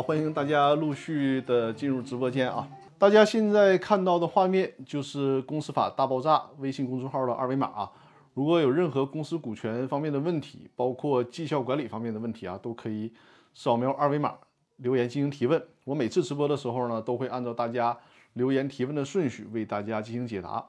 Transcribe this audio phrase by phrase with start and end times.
[0.00, 2.68] 欢迎大家陆续的进入直播间啊！
[2.98, 7.90] 大家现在看到的画面就是《公司法大爆炸》微信公众号的二维码啊。
[8.34, 13.12] 如果有任何公司股权方面的问题，包括绩效管理方面的问题啊，都可以
[13.54, 14.34] 扫描二维码
[14.76, 15.60] 留言进行提问。
[15.84, 17.96] 我每次直播的时候呢，都会按照大家
[18.34, 20.64] 留言提问的顺序为大家进行解答。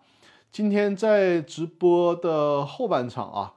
[0.51, 3.53] 今天在直播的后半场啊，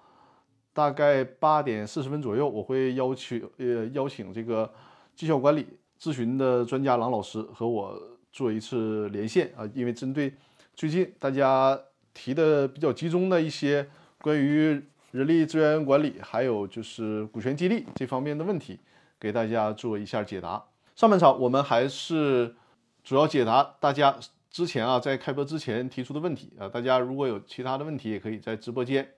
[0.75, 4.70] 大概八点四十分左右，我会邀请呃邀请这个
[5.16, 5.66] 绩效管理
[6.00, 10.34] 咨询的专家郎老师和我做一次连线啊，因为针对
[10.75, 11.79] 最近大家
[12.12, 13.89] 提的比较集中的一些。
[14.22, 14.80] 关于
[15.11, 18.79] 人力资源管理，还有就是股权激励这方面的问题，
[19.18, 20.62] 给大家做一下解答。
[20.94, 22.54] 上半场我们还是
[23.03, 24.17] 主要解答大家
[24.48, 26.68] 之前啊在开播之前提出的问题啊。
[26.68, 29.11] 大家如果有其他的问题，也可以在直播间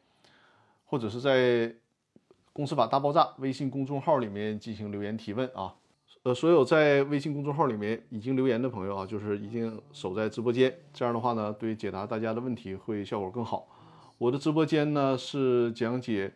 [0.87, 1.69] 或者是在
[2.55, 5.75] 《公司法大爆炸》微信公众号里面进行留言提问啊。
[6.25, 13.69] 呃，所有在微信公众号里面已经留言的朋友啊，就是已经守在直播间，这样的话呢，对解答大家的问题会效果更好。
[14.17, 16.33] 我的直播间呢是讲解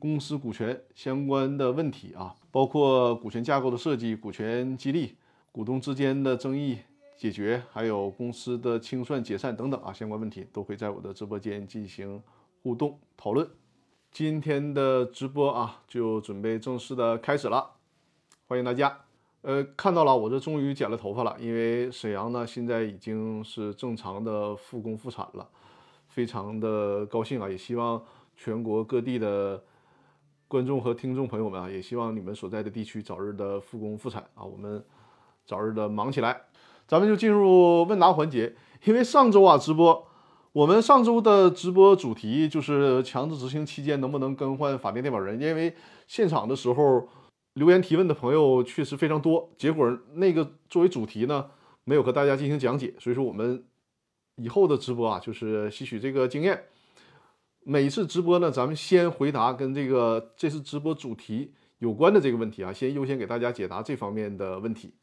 [0.00, 5.14] 公司股权相关的问题啊，包括股权架构的设计、股权激励、
[5.52, 6.78] 股东之间的争议
[7.16, 12.20] 解决，还有公司的清算解散等等啊，相关问题都会在我的直播间进行
[12.64, 13.48] 互动讨论。
[14.10, 17.74] 今天的直播啊，就准备正式的开始了，
[18.48, 18.98] 欢迎大家。
[19.42, 25.48] 呃，看到了，我这终于剪了头发了，因为沈阳呢现在已经是正常的复工复产了。
[26.06, 28.00] 非常的高兴啊，也希望
[28.36, 29.62] 全国各地的
[30.46, 34.84] 观众和听众朋友们啊，也希望你们所在的地区早日的复工复产啊，我们
[35.46, 36.42] 早日的忙起来。
[36.86, 38.54] 咱们就进入问答环节，
[38.84, 40.06] 因为上周啊直播，
[40.52, 45.74] 我们上周的直播主题就是强制执行期间能不能更换法定代表人，因为
[46.06, 47.08] 现场的时候
[47.54, 51.50] 留言提问的朋友确实非常多，结果那个作为主题呢
[51.84, 53.64] 没有和大家进行讲解，所以说我们。
[54.36, 56.64] 以后的直播啊，就是吸取这个经验。
[57.64, 64.94] 每次直播呢，咱们先回答跟这个这次直播主题有关的这个问题啊，先优先给大家解答这方面的问题。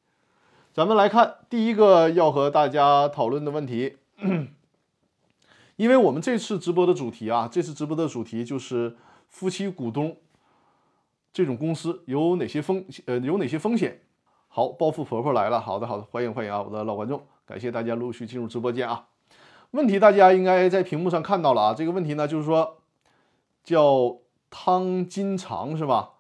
[0.74, 3.98] 咱们来看第一个要和大家讨论的问题，
[5.76, 10.18] 因为我们这次直播的主题啊，这次直播的主题就是夫妻股东
[11.32, 14.02] 这种公司有哪些风呃有哪些风险？
[14.48, 19.08] 好，暴富婆婆来了，好的好的，欢迎欢迎啊，我的老观众，感谢大家陆续进入直播间啊。
[19.72, 22.82] 问题大家应该在屏幕上看到了啊，这个问题呢就是说
[23.64, 24.18] 叫
[24.50, 26.14] 汤金长是吧？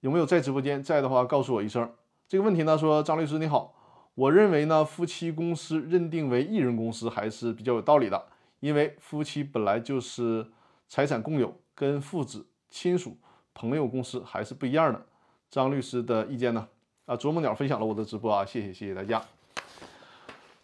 [0.00, 0.80] 有没有在直播间？
[0.80, 1.90] 在的话告诉我一声。
[2.28, 3.74] 这个问题呢说张律师你好，
[4.14, 8.26] 我认为呢夫妻公司认定为一人公司还是比较有道理的，
[8.60, 10.46] 因为夫妻本来就是
[10.86, 13.16] 财产共有，跟父子、亲属、
[13.54, 15.00] 朋友公司还是不一样的。
[15.48, 16.66] 张律师的意见呢？
[17.06, 19.22] 啊，啄木鸟分享了我的直播啊，谢谢谢谢大家。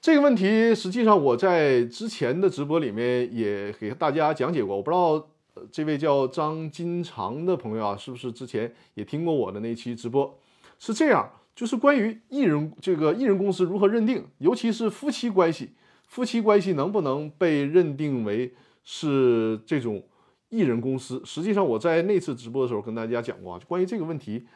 [0.00, 5.28] 这个问题实际上我在之前的直播里面也给大家讲解过，我不知道
[5.70, 10.38] 这位叫张金长的朋友啊，是不是之前也听过我的那期直播？
[10.78, 15.72] 是这样，就是关于艺人这个艺人公司如何认定，尤其是夫妻关系，
[16.08, 20.02] 夫妻关系能不能被认定为是这种
[20.50, 21.22] 艺人公司？
[21.24, 24.46] 实际上我在那次直播的时候跟大家讲过啊，关于这个问题，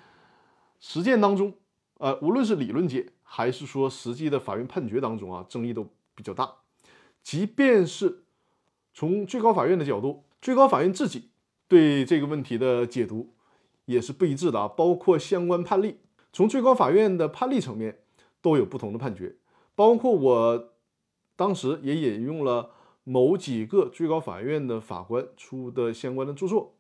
[0.79, 1.55] 实践当中，
[1.99, 3.11] 呃，无论是理论界。
[3.27, 5.85] 还是说实际的法院判决当中啊，争议都
[6.15, 6.49] 比较大。
[7.21, 8.23] 即便是
[8.93, 11.31] 从最高法院的角度，最高法院自己
[11.67, 13.35] 对这个问题的解读
[13.87, 14.69] 也是不一致的啊。
[14.69, 15.97] 包括相关判例，
[16.33, 18.03] 从最高法院的判例层面
[18.41, 19.35] 都有不同的判决。
[19.75, 20.75] 包括我
[21.35, 22.71] 当时也引用了
[23.05, 26.75] 某几个最高法院的法官出的相关的著作，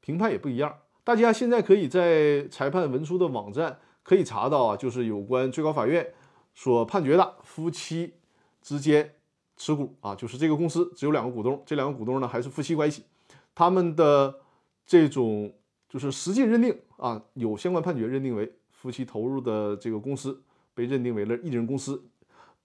[0.00, 0.78] 评判也不一样。
[1.02, 3.78] 大家现在可以在裁判文书的网站。
[4.04, 6.04] 可以查到啊，就是有关最高法院
[6.56, 8.14] 所判决的夫妻
[8.60, 9.14] 之间
[9.56, 13.04] 持股啊，就是这个公司只有两个股东，这两个股东呢还是夫妻关系，
[13.54, 14.40] 他们的
[14.84, 15.54] 这种
[15.88, 20.42] 就是实际认定啊，有相关判决认定为夫妻投入的这个公司
[20.74, 22.04] 被认定为了一人公司，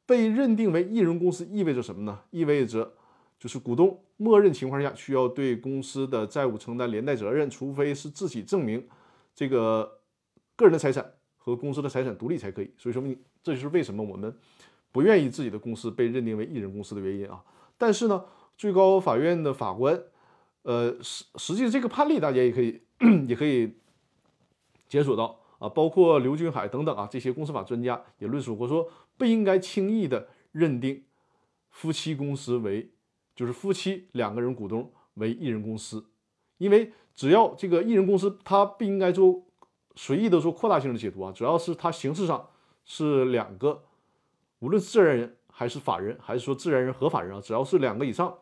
[0.08, 2.22] 被认定为一人公司意味着什么呢？
[2.32, 2.94] 意味着
[3.38, 8.88] 就是股东默认情况下需要对公司的债务承担连带责任，除非是自己证明
[9.36, 10.00] 这个
[10.56, 11.14] 个人的财产。
[11.40, 14.38] 和公司的财产独立才可以，所以说你这就是为什么我们
[14.92, 17.42] 不愿意自己的公司被认定为一人公司的原因啊。
[17.78, 18.26] 但是呢，
[18.58, 19.98] 最高法院的法官，
[20.64, 22.82] 呃，实实际这个判例大家也可以
[23.30, 23.78] 也可以
[24.90, 28.86] 检索到啊，包括刘俊海等等啊这些公司法专家也论述过，说
[29.18, 31.04] 不应该轻易的认定
[31.70, 32.92] 夫妻公司为
[33.36, 36.06] 就是夫妻两个人股东为一人公司，
[36.58, 39.44] 因为只要这个一人公司，他不应该做。
[40.00, 42.50] 随意的做扩大性的解读啊，主要是它形式上
[42.86, 43.84] 是两个，
[44.60, 48.38] 无论是自然人还是法人，还是说自然人和法人啊，只要是两个以上，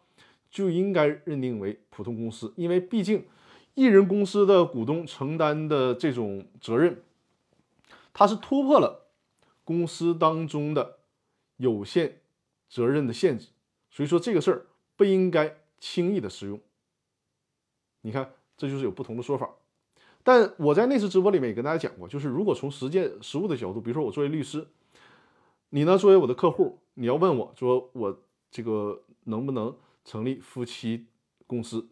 [0.50, 3.26] 就应该认定为普通公司，因为毕竟
[3.74, 7.02] 一人公司的股东承担的这种责任，
[8.12, 9.05] 它是突破了
[9.66, 11.00] 公司当中的
[11.58, 12.22] 有限
[12.70, 13.50] 责任的限制，
[13.90, 16.58] 所以说这个事儿不应该轻易的适用。
[18.02, 19.50] 你看，这就是有不同的说法。
[20.24, 24.68] 但我在那次直播里面也跟大家讲过，就是如果从实践实务的角度，比如说我作为律师，
[25.70, 31.08] 你呢作为我的客户，你要问我说我这个能不能成立夫妻
[31.46, 31.90] 公司？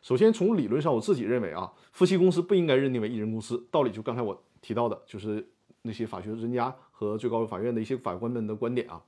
[0.00, 3.66] 首先从理论上，我自己认为啊，夫妻公司不应该认定为一人公司。
[3.70, 5.46] 道理就刚才我提到的，就是
[5.86, 9.02] 那些法学专家和最高法院的一些法官们的观点啊。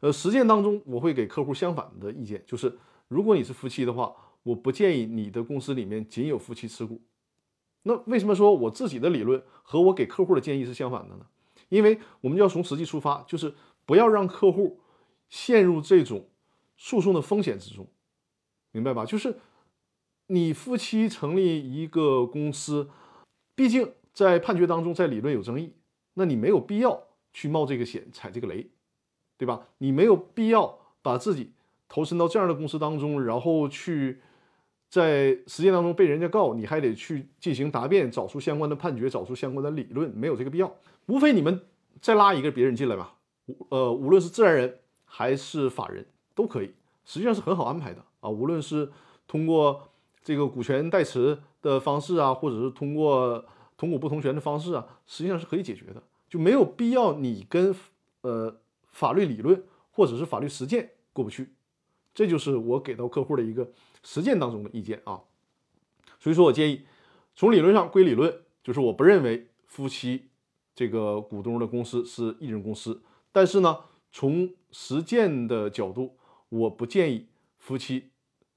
[0.00, 2.78] 呃，实践当中我会给客户相反的意见，就是
[3.08, 7.00] 如果你是夫妻的话，我不建议你的公司里面仅有夫妻持股。
[7.82, 11.26] 那为什么说我自己的理论和我给客户的建议是相反的呢？
[11.68, 13.54] 因为我们要从实际出发，就是
[13.86, 14.80] 不要让客户
[15.28, 16.28] 陷入这种
[16.76, 17.86] 诉讼的风险之中，
[18.72, 19.04] 明白吧？
[19.04, 19.38] 就是
[20.26, 22.90] 你夫妻成立一个公司，
[23.54, 25.74] 毕竟在判决当中，在理论有争议，
[26.14, 27.02] 那你没有必要
[27.32, 28.68] 去冒这个险、踩这个雷，
[29.36, 29.66] 对吧？
[29.78, 31.52] 你没有必要把自己
[31.88, 34.20] 投身到这样的公司当中，然后去。
[34.90, 40.72] 在实践当中被人家告，你还得去进行答辩，找出相关的判决，找出相关的理论，没有这个必要。
[41.06, 41.60] 无非你们
[42.00, 43.16] 再拉一个别人进来吧，
[43.70, 46.70] 呃，无论是自然人还是法人都可以，
[47.04, 48.30] 实际上是很好安排的啊。
[48.30, 48.88] 无论是
[49.26, 49.82] 通过
[50.22, 53.44] 这个股权代持的方式啊，或者是通过
[53.84, 57.74] 同股不同权的方式啊，实际上是可以解决的，就没有必要你跟
[58.22, 58.60] 呃
[58.90, 61.54] 法律理论或者是法律实践过不去。
[62.14, 63.70] 这就是我给到客户的一个。
[64.06, 65.22] 实践当中的意见啊，
[66.20, 66.82] 所以说我建议，
[67.34, 70.28] 从理论上归理论，就是我不认为夫妻
[70.74, 73.00] 这个股东的公司是一人公司，
[73.32, 73.78] 但是呢，
[74.12, 76.18] 从实践的角度，
[76.50, 78.10] 我不建议夫妻，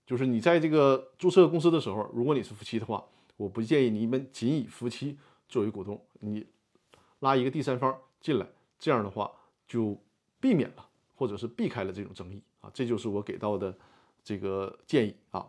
[0.06, 3.06] 就是你在这个注册公司的时候，如果你是夫妻的话，
[3.38, 5.18] 我不建议你们仅以夫妻
[5.48, 6.46] 作为股东，你
[7.20, 8.46] 拉一个第三方进来，
[8.78, 9.32] 这样的话
[9.68, 9.98] 就
[10.40, 10.86] 避免了
[11.16, 13.74] 或者是避开了这种争议啊，这就是我给到的。
[14.24, 15.48] 这个建议啊，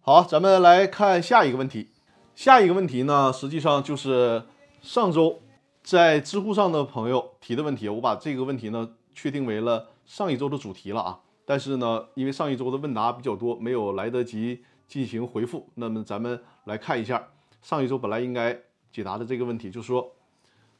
[0.00, 1.90] 好，咱们来看下一个问题。
[2.34, 4.44] 下一个问题呢，实际上就是
[4.80, 5.42] 上周
[5.82, 7.90] 在知乎上的朋友提的问题。
[7.90, 11.20] 我把这个问题呢确定为了上一周的主题了啊。
[11.44, 15.70] 但是呢，因为上一周的问答比较多，没有来得及进行回复。
[15.76, 17.30] 那么咱们来看一下
[17.62, 18.52] 上一周本来应该
[18.92, 20.14] 解答的这个问题，就是说，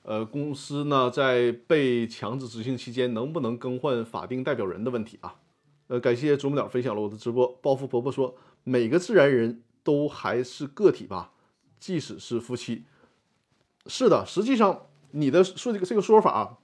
[0.03, 5.37] 呃，公司呢在被强制执行期间能不能更换法定代表人的问题啊。
[5.87, 7.49] 呃，感谢啄木鸟分享了我的直播。
[7.63, 11.33] 暴富婆婆说，每个自然人都还是个体吧，
[11.81, 12.85] 即使是夫妻。
[13.87, 16.59] 是的，实际上你的说这个这个说法啊，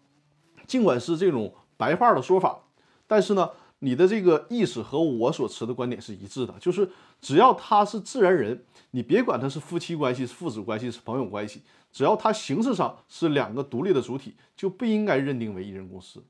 [0.67, 2.65] 尽管是这种白话的说法，
[3.07, 6.91] 但是呢，你的这个意思和我所持的观点是一致的，就是
[7.21, 16.25] 只要他是自然人，你别管他是夫妻关系、是父子关系、是朋友关系，只要他形式上是两个独立的主体，就不应该认定为一人公司。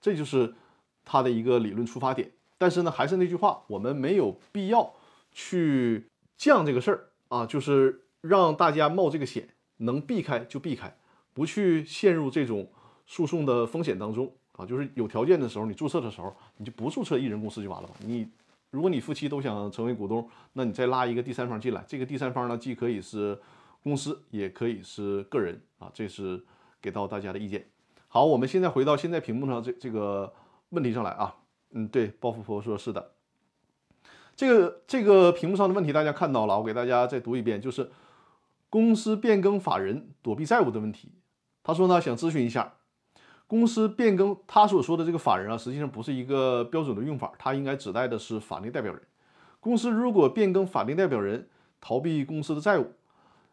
[0.00, 0.54] 这就是。
[1.08, 4.92] 他的一个理论出发点，但是呢，还是那句话，我们没有必要
[5.30, 10.96] 去降这个事儿啊，就是让大家冒这个险，能避开就避开，
[11.32, 12.72] 不去陷入这种
[13.06, 14.66] 诉讼的风险当中啊。
[14.66, 17.94] 就是有条件的时候，你注册的时候，你就不注册一人公司就完了吧。
[18.00, 18.28] 你
[18.70, 23.38] 如果你夫妻都想成为股东，那你再拉一个第三方进来，这个第三方呢，既可以是
[23.82, 25.90] 公司，也可以是个人啊。
[25.94, 26.42] 这是
[26.80, 27.66] 给到大家的意见。
[28.08, 30.32] 好，我们现在回到现在屏幕上这这个。
[30.70, 31.32] 问题上来啊，
[31.70, 33.12] 嗯，对，暴富婆说是的，
[34.34, 37.88] 这个这个屏幕上的问题大家看到了，我给大家再读一遍，就是
[38.68, 41.12] 公司变更法人躲避债务的问题。
[41.62, 42.74] 他说呢，想咨询一下，
[43.46, 49.00] 公司变更他所说的这个法人啊，实际上不是一个标准的用法，它应该指代的是法定代表人。
[49.60, 51.48] 公司如果变更法定代表人，
[51.80, 52.92] 逃避公司的债务，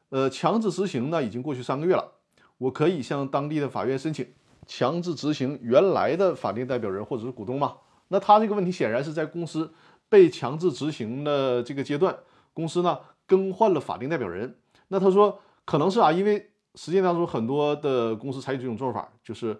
[0.09, 2.13] 呃，强制执行呢，已经过去三个月了，
[2.57, 4.27] 我可以向当地的法院申请。
[4.65, 7.75] 强制执行原来的法定代表人或者是股东吗？
[8.07, 9.73] 那他这个问题显然是在公司
[10.07, 12.15] 被强制执行的这个阶段，
[12.53, 12.97] 公司呢
[13.27, 14.55] 更换了法定代表人。
[14.88, 19.59] 那他说可能是啊，因为实践当中很多的公司采取这种做法，就是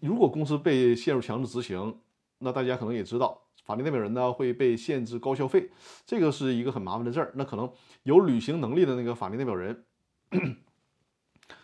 [0.00, 2.00] 如果公司被陷入强制执行，
[2.38, 5.70] 那大家可能也知道，法定代表人呢会被限制高消费，
[6.04, 7.32] 这个是一个很麻烦的事儿。
[7.34, 9.84] 那可能有履行能力的那个法定代表人，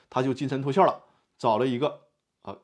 [0.08, 1.04] 他就金蝉脱壳了，
[1.36, 2.02] 找了一个
[2.42, 2.56] 啊。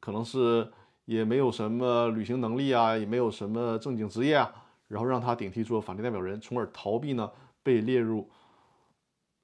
[0.00, 0.72] 可能是
[1.04, 4.52] 也没有什么履行能力啊，也没有什么正经职业啊，
[4.88, 7.30] 然后让他顶替做法定代表人，从而逃避呢
[7.62, 8.28] 被列入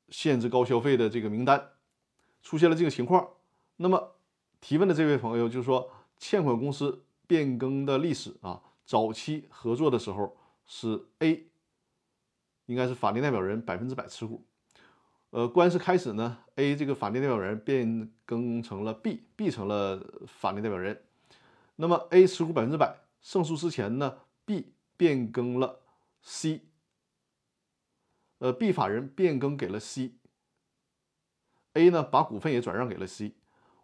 [0.09, 1.71] 限制高消费的这个名单，
[2.43, 3.29] 出现了这个情况。
[3.77, 4.17] 那么
[4.65, 11.49] 提问的这位朋友就说，欠款公司变更的历史啊，早期合作的时候是 A，
[12.65, 14.43] 应该是法定代表人百分之百持股。
[15.29, 21.05] 呃，官司开始呢，A 这个法定代表人变更成了 B，B 成了法定代表人。
[21.77, 25.83] 那么 A 持股百分之百，胜诉之前呢，B 变更了
[26.23, 26.63] C，
[28.39, 30.11] 呃，B 法人变更给了 C，A
[31.91, 33.35] 呢把股份也转让给了 C。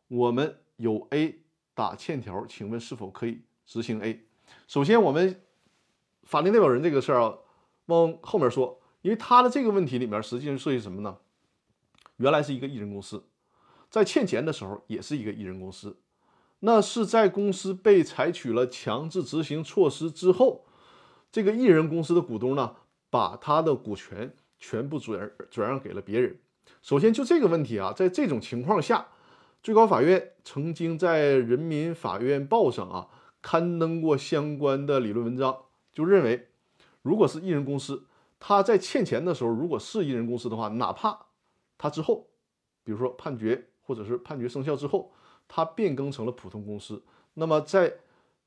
[0.09, 1.43] 我们有 A
[1.75, 4.25] 打欠条，请问是否可以执行 A？
[4.67, 5.43] 首先，我们
[6.23, 7.37] 法定代表人这个事儿啊，
[7.87, 11.19] 往后面说，因为他的这个问题里面实际上涉及什么呢？
[12.17, 13.25] 原来是一个艺人公司，
[13.91, 15.99] 在欠钱的时候也是一个艺人公司，
[16.61, 20.65] 那是在公司被采取了强制执行措施之后，
[21.31, 22.77] 这个艺人公司的股东呢，
[23.11, 26.39] 把他的股权全部转转让给了别人。
[26.83, 29.09] 首先就这个问题啊，在这种情况下，
[29.63, 33.09] 最高法院曾经在人民法院报上啊
[33.43, 36.49] 刊登过相关的理论文章，就认为，
[37.03, 38.07] 如果是艺人公司，
[38.39, 41.27] 他在欠钱的时候，如果是艺人公司的话，哪怕
[41.77, 42.29] 他之后，
[42.85, 45.13] 比如说判决或者是判决生效之后，
[45.47, 47.03] 他变更成了普通公司，
[47.35, 47.93] 那么在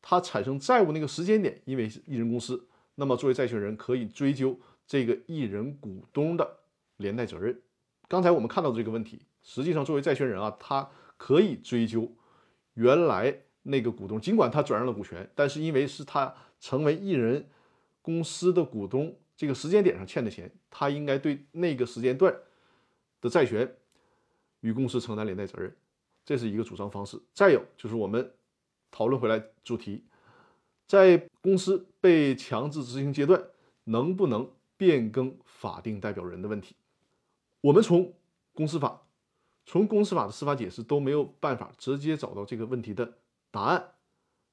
[0.02, 6.58] 他产生债务那个时间点，因为是艺人公司，那么作为债权人可以追究这个艺人股东的
[6.98, 7.62] 连带责任。
[8.08, 10.90] 刚才我们看到的这个问题，实际上作为债权人啊，他
[11.24, 12.12] 可以追究
[12.74, 17.48] 原来那个股东，尽管他转让了股权，但是因为是他成为艺人
[18.02, 22.36] 公司的股东这个时间点上欠的钱，他应该对那个时间段。
[23.22, 23.74] 的债权
[24.60, 25.74] 与公司承担连带责任，
[26.26, 27.18] 这是一个主张方式。
[27.34, 28.34] 再有就是我们
[28.92, 30.04] 讨论回来主题，
[30.86, 33.42] 在公司被强制执行阶段，
[33.86, 36.76] 能不能变更法定代表人的问题？
[37.62, 38.14] 我们从
[38.54, 39.02] 公司法、
[39.66, 43.18] 从公司法的司法解释都没有办法直接找到这个问题的
[43.52, 43.92] 答案。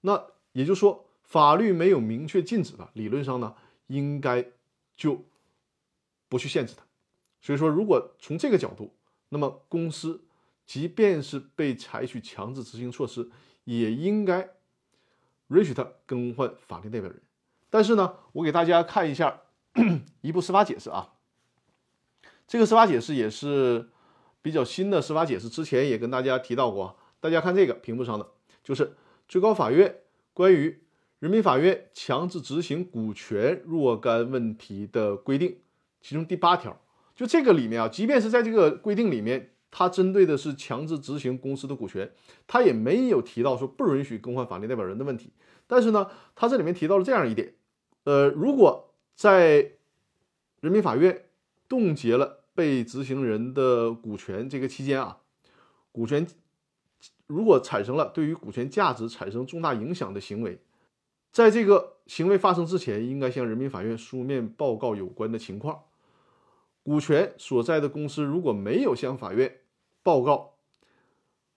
[0.02, 3.54] 那也就是说，法律没有明确禁止的，理论上呢，
[3.88, 4.46] 应该
[4.94, 5.24] 就
[6.28, 6.84] 不去限制它。
[7.40, 8.94] 所以说，如果从这个角度，
[9.30, 10.24] 那么公司
[10.66, 13.30] 即便是被采取强制执行措施，
[13.64, 14.50] 也应该
[15.48, 17.20] 允许他更换法定代表人。
[17.68, 19.42] 但是呢，我给大家看一下
[20.22, 21.14] 一部司法解释啊。
[22.46, 23.90] 这个司法解释也是
[24.42, 26.96] 比较新的司法解释，之前也跟大家提到过。
[27.20, 28.26] 大家看这个屏幕上的，
[28.64, 28.94] 就是
[29.28, 29.96] 最高法院
[30.32, 30.80] 关于
[31.18, 35.58] 人民法院强制执行股权若干问题的规定，
[36.00, 36.80] 其中第八条。
[37.14, 42.10] 就这个里面啊，即便是在这个规定里面，它针对的是强制执行公司的股权，
[42.46, 45.30] 它也没有提到说不允许更换法定代表人的问题。
[45.66, 47.52] 但是呢，它这里面提到了这样一点，
[48.04, 49.72] 呃，如果在
[50.60, 51.26] 人民法院
[51.68, 55.16] 冻结了被执行人的股权这个期间啊，
[55.90, 56.26] 股权
[57.26, 60.60] 如果产生了对于股权价值产生重大影响的行为，
[61.32, 65.84] 在这个行为发生之前，应该向人民法院书面报告有关的情况。
[66.82, 69.60] 股权所在的公司如果没有向法院
[70.02, 70.56] 报告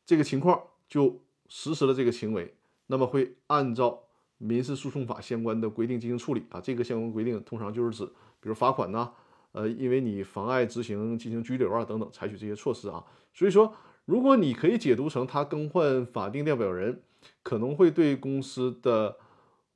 [0.06, 1.20] 这个情况，就
[1.50, 2.56] 实施了这个行为，
[2.88, 4.04] 那么会按照
[4.38, 6.62] 民事诉讼法相关的规定进行处理啊。
[6.62, 8.06] 这个相关规定通常就是指，
[8.40, 9.12] 比如罚款呐，
[9.54, 13.04] 呃，因为你妨碍执行进行拘留啊等等，采取这些措施啊。
[13.34, 13.74] 所以说，
[14.06, 17.02] 如果你可以解读成他更换法定代表人，
[17.42, 19.16] 可能会对公司的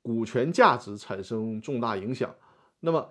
[0.02, 2.34] 股权价值产生重大影响，
[2.80, 3.08] 那么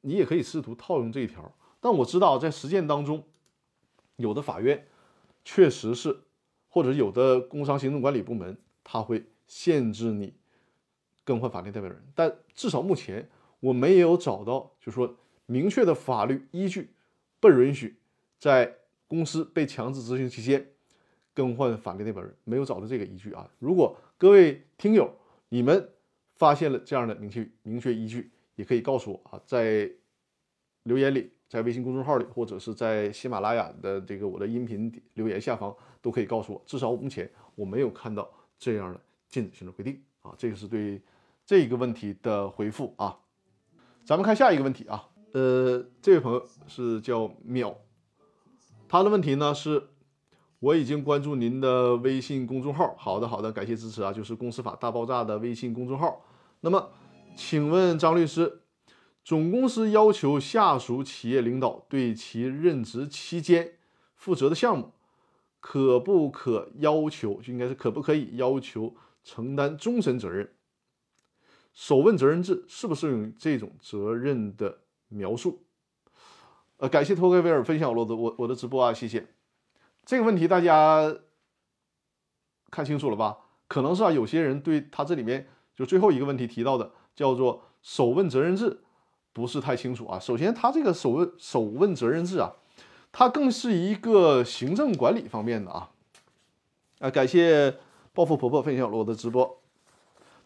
[0.00, 1.54] 你也可以试图套用这一条。
[1.80, 3.24] 但我知道，在实践当中，
[4.16, 4.86] 有的法院
[5.44, 6.22] 确实是，
[6.68, 10.34] 或者有的工商行政管理部门，他会限制你
[11.24, 12.02] 更换法定代表人。
[12.14, 13.28] 但至少目前
[13.60, 15.14] 我没有找到，就说
[15.46, 16.90] 明确的法律依据，
[17.40, 17.98] 不允许
[18.38, 18.74] 在
[19.06, 20.66] 公司被强制执行期间
[21.32, 23.50] 更换法定代表人，没有找到这个依据啊。
[23.58, 25.14] 如果各位听友
[25.48, 25.90] 你们
[26.36, 29.90] 发现了这样的明确明确依据，也可以告诉我啊，在
[30.82, 31.30] 留言里。
[31.46, 35.72] 在微信公众号里，或者是在喜马拉雅的这个我的音频留言下方，
[36.02, 36.60] 都可以告诉我。
[36.66, 40.34] 至少目前我没有看到这样的禁止性的规定啊。
[40.36, 41.00] 这个是对
[41.46, 43.16] 这个问题的回复啊。
[44.04, 45.08] 咱们看下一个问题啊。
[45.34, 47.74] 呃，这位朋友是叫淼，
[48.86, 49.82] 他的问题呢是：
[50.60, 54.12] 我已经关注您的微信公众号，好的好的，感谢支持啊。
[54.12, 56.24] 就是《公司法大爆炸》的微信公众号。
[56.60, 56.92] 那么，
[57.34, 58.60] 请问张律师？
[59.24, 63.72] 总公司要求下属企业领导对其任职期间
[64.14, 64.92] 负责的项目，
[65.58, 67.40] 可不可要求？
[67.42, 70.52] 就应该是可不可以要求承担终身责任？
[71.72, 74.83] 首问责任制适不适用于这种责任的
[75.14, 75.62] 描述？
[76.78, 79.26] 呃，感谢托克维尔分享我的我我的直播啊，谢谢。
[80.04, 81.16] 这个问题大家
[82.70, 83.38] 看清楚了吧？
[83.68, 88.82] 可能是啊，有些人对他这里面就最后一个问题提到的叫做首问责任制
[89.32, 90.18] 不是太清楚啊。
[90.18, 92.52] 首先，他这个首问首问责任制啊，
[93.10, 95.90] 它更是一个行政管理方面的啊。
[96.98, 97.78] 啊，感谢
[98.12, 99.62] 暴富婆婆分享了我的直播。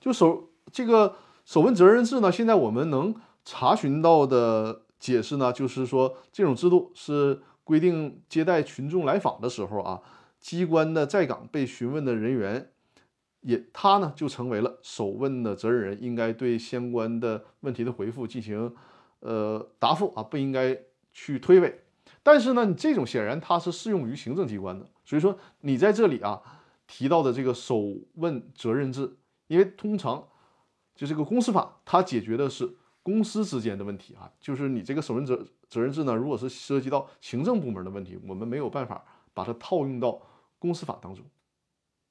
[0.01, 3.15] 就首这个首问责任制呢，现在我们能
[3.51, 10.03] 查询到的解释呢，就是说这种制度是规定接待群众来访的时候啊，
[10.39, 12.71] 机关的在岗被询问的人员，
[13.41, 18.75] 也他呢就成为了首问的责任人，应该对相关的问题的回复进行
[19.21, 20.79] 呃答复啊，不应该
[21.11, 21.73] 去推诿。
[22.23, 26.43] 但是呢，你这种显然它是适用于行政机关的，所以说你在这里啊
[26.87, 27.83] 提到的这个首
[28.17, 29.17] 问责任制。
[29.47, 30.29] 因为通常
[30.95, 32.77] 就这个公司法，它解决的是
[33.09, 40.21] 公司之间的问题啊，就是你这个首任责责任制呢，如果是涉及到行政部门的问题，我们没有办法把它套用到
[40.59, 41.25] 公司法当中。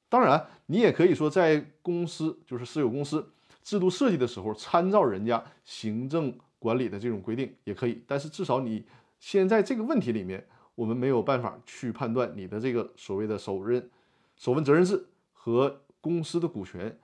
[0.10, 8.01] 当然，你也可以说在公司就是私有公司制度设计的时候，参照人家行政管理的这种规定也可以。
[8.08, 8.84] 但是至少你
[9.20, 13.88] 现在这个问题里面，我们没有办法去判断你的这个所谓的首任
[14.36, 16.98] 首问责任制和公司的股权。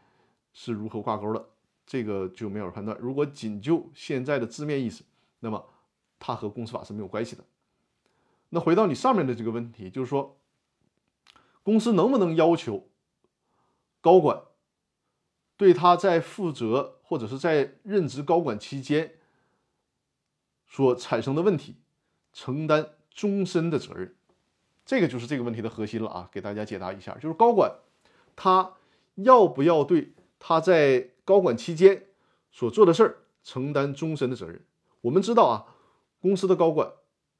[0.55, 1.43] 是如何挂钩的，
[1.85, 2.97] 这个就没有判断。
[2.99, 5.03] 如果仅就现在的字面意思，
[5.39, 5.69] 那么
[6.19, 7.43] 它和公司法是没有关系的。
[8.49, 10.37] 那回到你上面的这个问题，就是说，
[11.63, 12.87] 公司能不能要求
[13.99, 14.43] 高管
[15.57, 19.13] 对他在负责或者是在任职高管期间
[20.67, 21.77] 所产生的问题
[22.31, 24.15] 承担终身的责任？
[24.85, 26.29] 这个就是这个问题的核心了啊！
[26.31, 27.73] 给大家解答一下，就是高管
[28.35, 28.73] 他
[29.15, 30.13] 要不要对？
[30.39, 32.08] 他在高管期间
[32.51, 34.65] 所做的事儿承担终身的责任。
[35.01, 35.75] 我们知道啊，
[36.20, 36.92] 公司的高管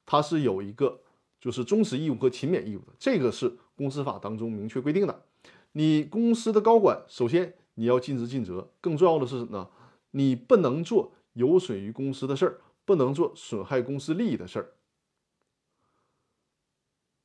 [0.04, 1.02] 他是有一个
[1.40, 5.24] 就是忠实义务和勤勉义务的，这个是公司法当中明确规定的。
[5.72, 9.70] 你公司的高管，首先你要尽职尽责，更重要的是呢，
[10.12, 14.72] 你不能做有损于公司的事儿，不能做损害公司利益的事儿。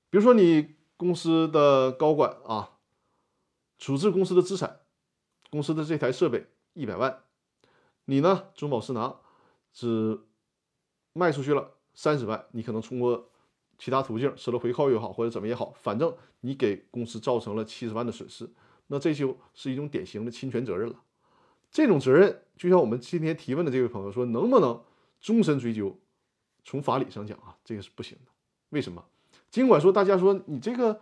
[0.09, 2.77] 比如说，你公司的高管啊，
[3.77, 4.79] 处置公司的资产。
[5.49, 7.23] 公司的这台设备一百万，
[8.05, 8.45] 你呢？
[8.53, 9.19] 中饱私囊，
[9.73, 10.19] 只
[11.13, 13.29] 卖出去了三十万，你可能通过
[13.77, 18.49] 其他途径吃了回扣也好，或者怎么也好，反正你给公司造成了七十万的损失，
[18.87, 21.01] 那这就是一种典型的侵权责任了。
[21.71, 24.83] 这种责任，就像我们今天提问的这位朋友说，能不能
[25.19, 25.99] 终身追究？
[26.63, 28.31] 从法理上讲啊，这个是不行的。
[28.69, 29.03] 为什么？
[29.49, 31.01] 尽管说大家说你这个。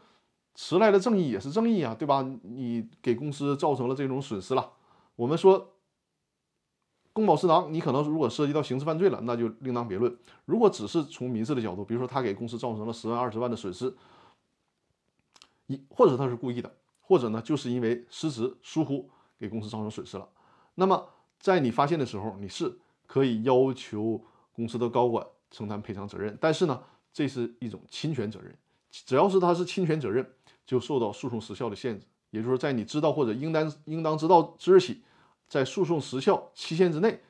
[0.59, 2.27] 迟来的正义也是正义啊，对吧？
[2.41, 4.73] 你给公司造成了这种损失了，
[5.15, 5.75] 我们说
[7.13, 10.17] 公保私囊，你可能如果涉及到刑事犯罪了，那就另当别论。
[10.45, 13.95] 如果只是从民事的角度，比如说他给公司造成了十万、二十万的损失，
[15.67, 20.27] 一或者他是故意的，或者呢就是因为失职疏忽给公司造成损失了，
[20.73, 21.07] 那么
[21.39, 24.19] 在你发现的时候，你是可以要求
[24.53, 26.81] 公司的高管承担赔偿责任，但是呢，
[27.13, 28.57] 这是一种侵权责任，
[28.89, 30.27] 只要是他是侵权责任。
[30.67, 35.01] 就受到诉讼时效的限制，也就是，在你知道或者应当应当知道之日起，
[35.47, 37.21] 在诉讼时效期限之内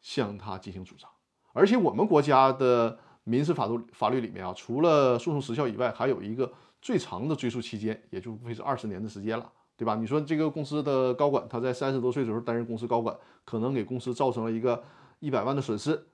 [0.00, 1.08] 向他进行主张。
[1.52, 9.94] 而且我们国家的民事法律法律里面啊，除了诉讼时效以外，还有一个最长的追诉期间，也就无非是二十年的时间了，对吧？
[9.94, 14.82] 你说这个公司的高管他在三十多岁的时候担任公司高管，可能给公司造成了一个
[15.20, 16.04] 一百万的损失，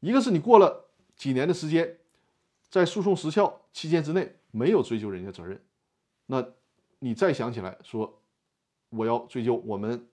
[0.00, 1.98] 一个是你过了几年的时间，
[2.68, 4.34] 在诉讼时效期间之内。
[4.50, 5.60] 没有追究人家责任，
[6.26, 6.44] 那
[6.98, 8.22] 你再想起来说
[8.88, 10.08] 我要追究，我们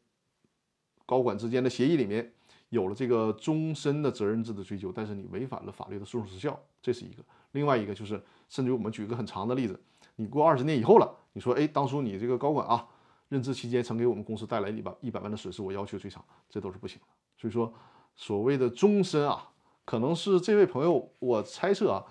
[1.06, 2.34] 高管之间的协议里面
[2.70, 7.24] 有了这个终身的责任制的追究，但是你违反了法律的诉讼时效，这是一个。
[7.52, 9.80] 另外一个就是，甚至于我们举一个很长的例子，
[10.16, 12.88] 你过二十年以后了，你说哎，当初你这个高管啊，
[13.30, 17.08] 任职期间曾给我们公司带来一百一百万的损失，我要求追偿，这都是不行的。
[17.38, 17.72] 所以说，
[18.16, 19.52] 所谓的终身啊，
[19.86, 22.04] 可能是这位朋友我猜测啊。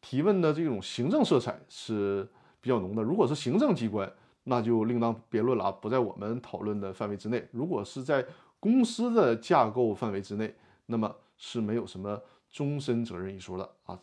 [0.00, 2.28] 提问的这种行政色彩是
[2.60, 3.02] 比较浓的。
[3.02, 4.12] 如果是行政机关，
[4.44, 7.48] 那就另当别论了啊，不在我们讨论的范围之内。
[7.50, 8.24] 如果是在
[8.60, 10.54] 公司的架构范围之内，
[10.86, 13.98] 那么是没有什么终身责任一说的啊。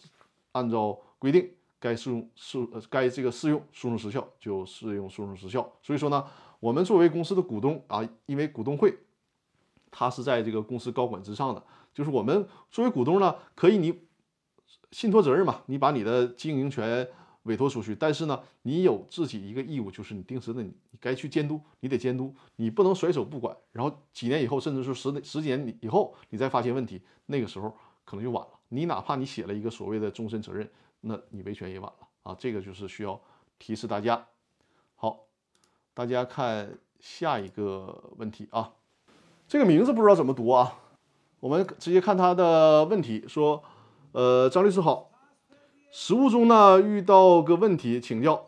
[0.51, 2.57] 按照规定，该适用适
[2.89, 5.71] 该这个适用诉讼时效就适用诉讼时效。
[5.81, 6.25] 所以说呢，
[6.59, 8.97] 我们作为公司的股东啊，因为股东会
[9.89, 14.01] 它是在这个公司高管之上的，就是我们作为股东呢，可以你。
[14.91, 17.07] 信托责任嘛，你把你的经营权
[17.43, 23.55] 委托出去，但是呢，你有自己一个义务，就是你定时的你该去监督，你得监督，你不能甩手不管。
[23.71, 28.49] 然后几年以后，甚至是十十几年以后，你再发现问题，那个时候可能就晚了。
[28.69, 30.69] 你哪怕你写了一个所谓的终身责任，
[31.01, 32.35] 那你维权也晚了啊。
[32.39, 33.19] 这个就是需要
[33.59, 34.25] 提示大家。
[34.95, 35.25] 好，
[35.93, 38.71] 大家看下一个问题啊，
[39.47, 40.79] 这个名字不知道怎么读啊，
[41.41, 43.61] 我们直接看他的问题，说，
[44.13, 45.09] 呃，张律师好，
[45.91, 48.47] 实务中呢遇到个问题请教。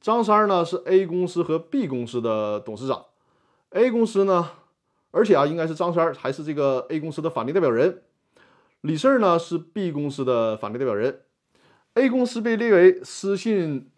[0.00, 3.04] 张三呢是 A 公司和 B 公司的董事长
[3.70, 4.52] ，A 公司呢，
[5.10, 8.02] 而且啊应该是张三还是这个 A 公司的法定代表人，
[8.80, 11.20] 李四呢是 B 公司的法定代表人
[11.92, 13.90] ，A 公司被列为失信，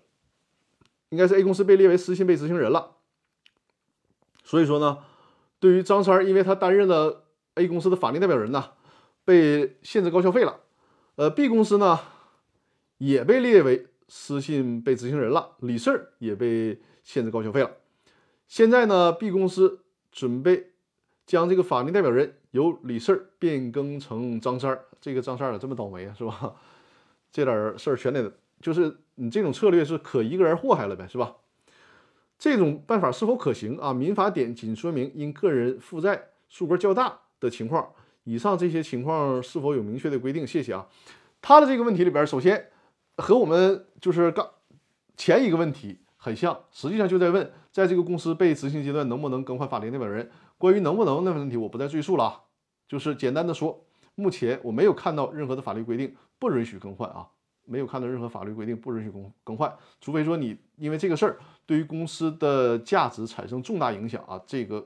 [1.11, 2.96] 应该是 A 公司被列为失信被执行人了，
[4.42, 4.98] 所以说呢，
[5.61, 7.22] 对于张三，因为他担任了
[7.55, 8.72] A 公司的法定代表人呢，
[9.24, 10.61] 被限制高消费了，
[11.16, 12.00] 呃，B 公司呢
[12.98, 13.88] 也被列为。
[14.07, 17.70] 失信被执行人了，李四儿也被限制高消费了。
[18.46, 19.81] 现在呢，B 公司
[20.12, 20.72] 准备
[21.27, 24.85] 将这个法定代表人由李四儿变更成张三儿。
[25.00, 26.14] 这个张三儿咋这么倒霉啊？
[26.16, 26.55] 是吧？
[27.33, 31.37] 这点事儿全得就是你这种策略是可一个人祸害了呗，是吧？
[32.38, 33.94] 这种办法是否可行啊？
[33.94, 40.46] 民法典仅说明因个人负债数额较大的情况，以上这些情况是否有明确的规定？
[40.46, 40.87] 谢谢啊。
[41.40, 42.70] 他的这个问题里边，首先。
[43.16, 44.44] 和我们就是刚
[45.16, 50.28] 前一个问题很像，实际上就在问，在这个公司被执行阶段能不能更换法定代表人。
[50.58, 52.40] 关于能不能的问题，我不再赘述了啊，
[52.88, 57.28] 就是简单的说，目前我没有看到任何的法律规定不允许更换啊，
[57.66, 64.84] 没有看到任何法律规定不允许更更换，除非说你因为这个事儿对于公司的价值产生重大影响啊，这个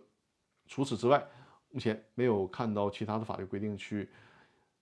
[0.66, 1.26] 除此之外，
[1.70, 4.08] 目前没有看到其他的法律规定去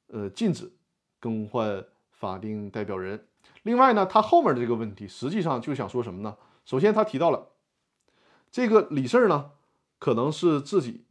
[0.08, 0.70] 呃禁止
[1.18, 3.26] 更换法定代表人。
[3.62, 6.36] 另外呢，他后面的这个问题实际上就想说什么呢？
[6.64, 7.52] 首先，他提到了
[8.50, 9.52] 这个李四儿呢，
[9.98, 11.04] 可能是自己，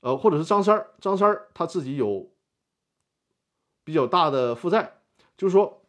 [0.00, 2.30] 呃，或者是张三儿，张三儿他自己有
[3.84, 5.00] 比较大的负债，
[5.36, 5.82] 就是说，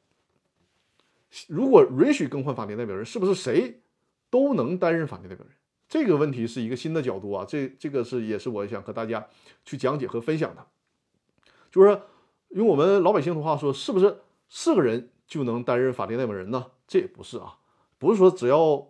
[1.47, 3.81] 如果允许更换法定代表人，是不是谁
[4.29, 5.55] 都能担任法定代表人？
[5.95, 9.25] 这个问题是一个新的角度啊，这这个是也是我想和大家
[9.63, 10.67] 去讲解和分享的，
[11.71, 12.01] 就是，
[12.49, 14.17] 用我们老百姓的话说，是不是
[14.49, 15.09] 四个人？
[15.25, 16.65] 就能担任法定代表人呢？
[16.85, 17.59] 这也不是啊，
[17.97, 18.85] 不是说只要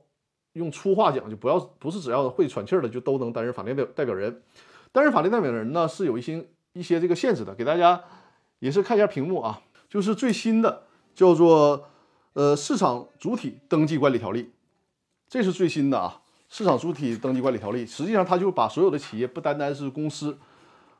[0.53, 4.41] 用粗话讲就不要，不是只要会喘气儿的就都能担任法定代代表人。
[4.91, 8.03] 担任法定代表人呢是有一些一些这个限制的，给大家
[8.57, 11.87] 也是看一下屏幕啊，就是最新的叫做
[12.33, 14.53] 呃市场主体登记管理条例，
[15.29, 16.23] 这是最新的啊
[16.57, 20.37] 市场主体登记管理条例，实际上它就把所有的企业不单单是公司，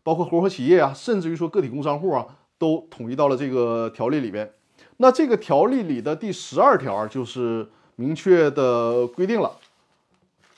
[0.03, 2.25] 包括合伙企业啊，甚至于说个体工商户啊，
[2.57, 4.51] 都统一到了这个条例里边。
[4.97, 7.65] 那这个条例里的第十二条就是
[7.95, 9.49] 明确的规定了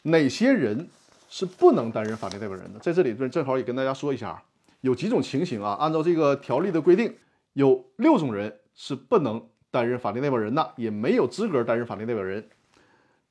[0.02, 0.90] 哪些人
[1.30, 2.80] 是不能担任法定代表人的。
[2.80, 4.42] 在这里边正好也跟大家说一下，
[4.82, 5.78] 有几种情形啊。
[5.80, 7.14] 按照这个条例的规定，
[7.54, 12.44] 有六种人是不能担任法定代表人的，也没有资格担任法定代表人。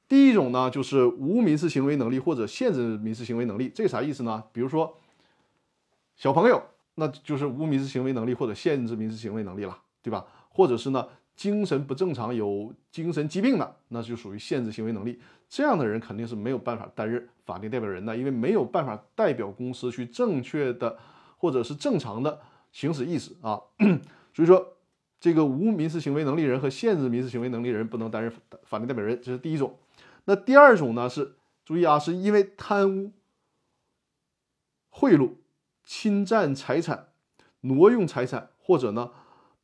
[0.09, 3.71] 第一种呢，就是无民事行为能力或者限制民事行为能力。
[3.75, 4.45] 这啥意思呢？
[4.53, 4.99] 比如说
[6.15, 6.63] 小朋友，
[6.95, 10.25] 那就是无民事行为能力或者限制民事行为能力了，对吧？
[10.49, 15.19] 或者是呢，精神不正常、有精神疾病的，那就属于限制行为能力。
[15.49, 20.97] 这样的人肯定是没有办法担任法定代表人的，因为没有办法代表公司去正确的
[21.37, 22.41] 或者是正常的
[22.73, 23.61] 行使意思啊。
[24.33, 24.77] 所以说，
[25.21, 29.77] 这个无民事行为能力人和限制民事行为能力人不能担任法定代表人，这是第一种。
[30.27, 33.13] 那第二种呢是，注意啊，是因为贪污、
[34.91, 35.33] 贿赂、
[35.83, 37.09] 侵占财产、
[37.63, 39.13] 挪用财产或者呢。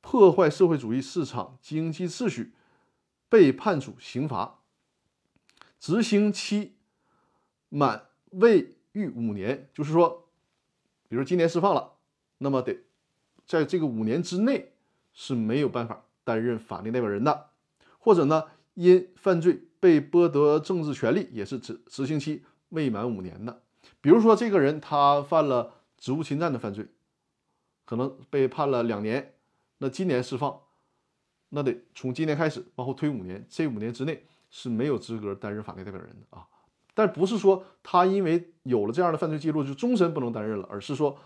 [0.04, 2.54] 破坏社会主义市场经济秩序，
[3.28, 4.58] 被判处刑罚，
[5.78, 6.74] 执行期
[7.68, 10.28] 满未逾五年，就是说，
[11.08, 11.92] 比如今年释放了，
[12.38, 12.80] 那么得
[13.46, 14.72] 在这个五年之内
[15.12, 17.50] 是没有办法担任法定代表人的，
[18.00, 23.62] 或者呢，因犯罪被剥夺政治权利，也是执执行期未满五年的。
[24.00, 26.86] 比如说，这个人他犯了职务侵占的犯罪，
[27.84, 29.34] 可能被判了两年。
[29.78, 30.56] 那今年释放，
[31.48, 36.46] 那得从今年开始往后推五年，这五年之内是没有资格担任法定代表人的啊。
[36.94, 41.18] 但不是说他因为有了这样的犯罪记录就终身不能担任了，而是说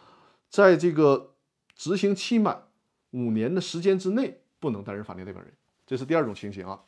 [0.48, 1.34] 在这个
[1.74, 2.62] 执行期满
[3.10, 5.52] 五年的时间之内不能担任法定代表人，
[5.86, 6.80] 这是第二种情形啊。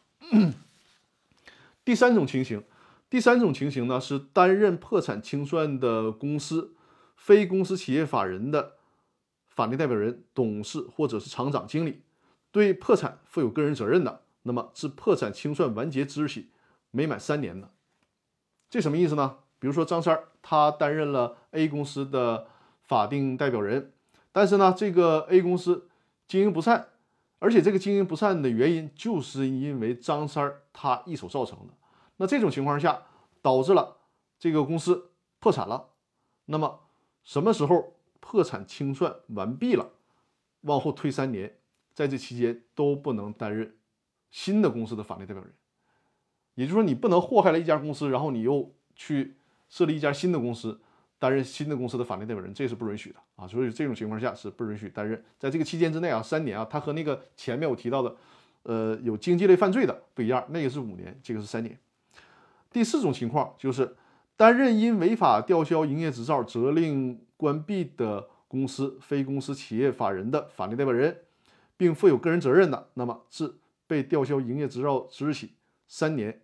[1.89, 2.63] 第三种情形，
[3.09, 6.75] 第三种情形呢是担任破产清算的公司
[7.17, 8.75] 非公司企业法人的。
[9.49, 12.03] 法定代表人、董事或者是厂长、经理
[12.51, 16.51] 对破产负有个人责任的，那么自破产清算完结之日起，
[16.91, 17.71] 没满三年的，
[18.69, 19.39] 这什么意思呢？
[19.59, 22.49] 比如说张三儿，他担任了 A 公司的
[22.83, 23.95] 法定代表人，
[24.31, 25.89] 但是呢，这个 A 公司
[26.27, 26.89] 经营不善，
[27.39, 31.75] 而且这个经营不善的原因就是因为张三儿他一手造成的。
[32.17, 33.03] 那这种情况下
[33.41, 33.99] 导致了
[34.39, 35.91] 这个公司破产了。
[36.47, 36.81] 那么
[37.23, 39.91] 什么时候破产清算完毕了？
[40.63, 41.59] 往后推三年，
[41.95, 43.77] 在这期间都不能担任
[44.31, 45.55] 新的公司的法定代表人。
[46.55, 49.37] 也就是说，你不能祸害了一家公司，然后你又去
[49.69, 50.81] 设立一家新的公司，
[51.19, 53.47] 担任新的公司的法定代表人，这是不允许的啊！
[53.47, 55.23] 所以这种情况下是不允许担任。
[55.39, 58.17] 在这个期间之内啊，三年啊，它和那个前面我提到的，
[58.63, 61.79] 呃，有经济类犯罪的不一样，那个是五年，这个是三年。
[62.71, 63.97] 第四种情况就是
[64.37, 71.23] 担任因违法吊销营业执照责令关闭的公司非公司企业法人的法定代表人，
[71.77, 75.55] 并负有个人责任的，那么自被吊销营业执照之日起
[75.89, 76.41] 三年。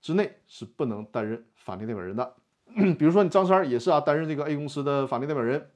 [0.00, 2.34] 之内是不能担任法定代表人的。
[2.98, 5.70] 比如说，你张三也是啊，担任这个 A 公司的法定代表人，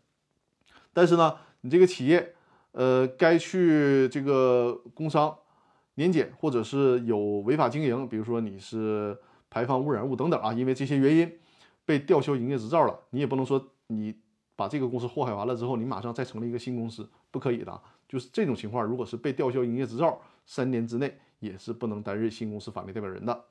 [0.93, 2.35] 但是呢，你这个企业，
[2.73, 5.37] 呃，该去这个工商
[5.95, 9.17] 年检，或者是有违法经营，比如说你是
[9.49, 11.33] 排放污染物等等啊，因为这些原因
[11.85, 14.15] 被吊销营业执照了，你也不能说你
[14.57, 17.81] 把这个公司祸害完了之后，你马上再成立一个新公司，不可以的。
[18.09, 23.45] 就是这种情况，如果是被吊销营业执照，三年之内也是不能担任新公司法定代表人的。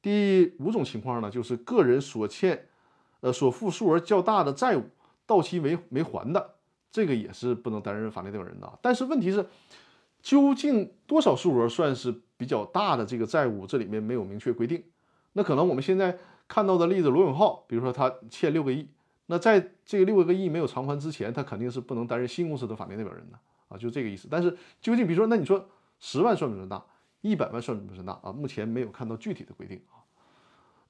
[0.00, 2.68] 第五种情况呢，就是个人所欠，
[3.20, 4.84] 呃，所负数额较大的债务
[5.26, 6.54] 到期没没还的，
[6.90, 8.78] 这个也是不能担任法定代表人的。
[8.82, 9.46] 但是问题是，
[10.22, 13.66] 究竟多少数额算是比较大的这个债务？
[13.66, 14.82] 这里面没有明确规定。
[15.34, 18.88] 那可能我们现在看到的例子，罗永浩，比如说他欠六个亿，
[19.26, 24.26] 那在这个六个亿没有偿还之前，他肯定是不能担任新公司的法定代表人的啊，就这个意思。
[24.30, 25.68] 但是究竟，比如说，那你说
[26.00, 26.84] 十万算不算大？
[27.20, 28.32] 一百万算不算大啊？
[28.32, 29.99] 目前没有看到具体的规定啊。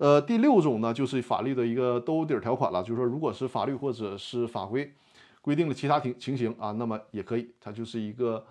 [0.01, 4.91] 呃，第六种呢，就是法律的一个兜底条款了，就是说，如果是法律或者是法规
[5.43, 8.43] 规定了其他情情形啊，那么也可以，它就是一个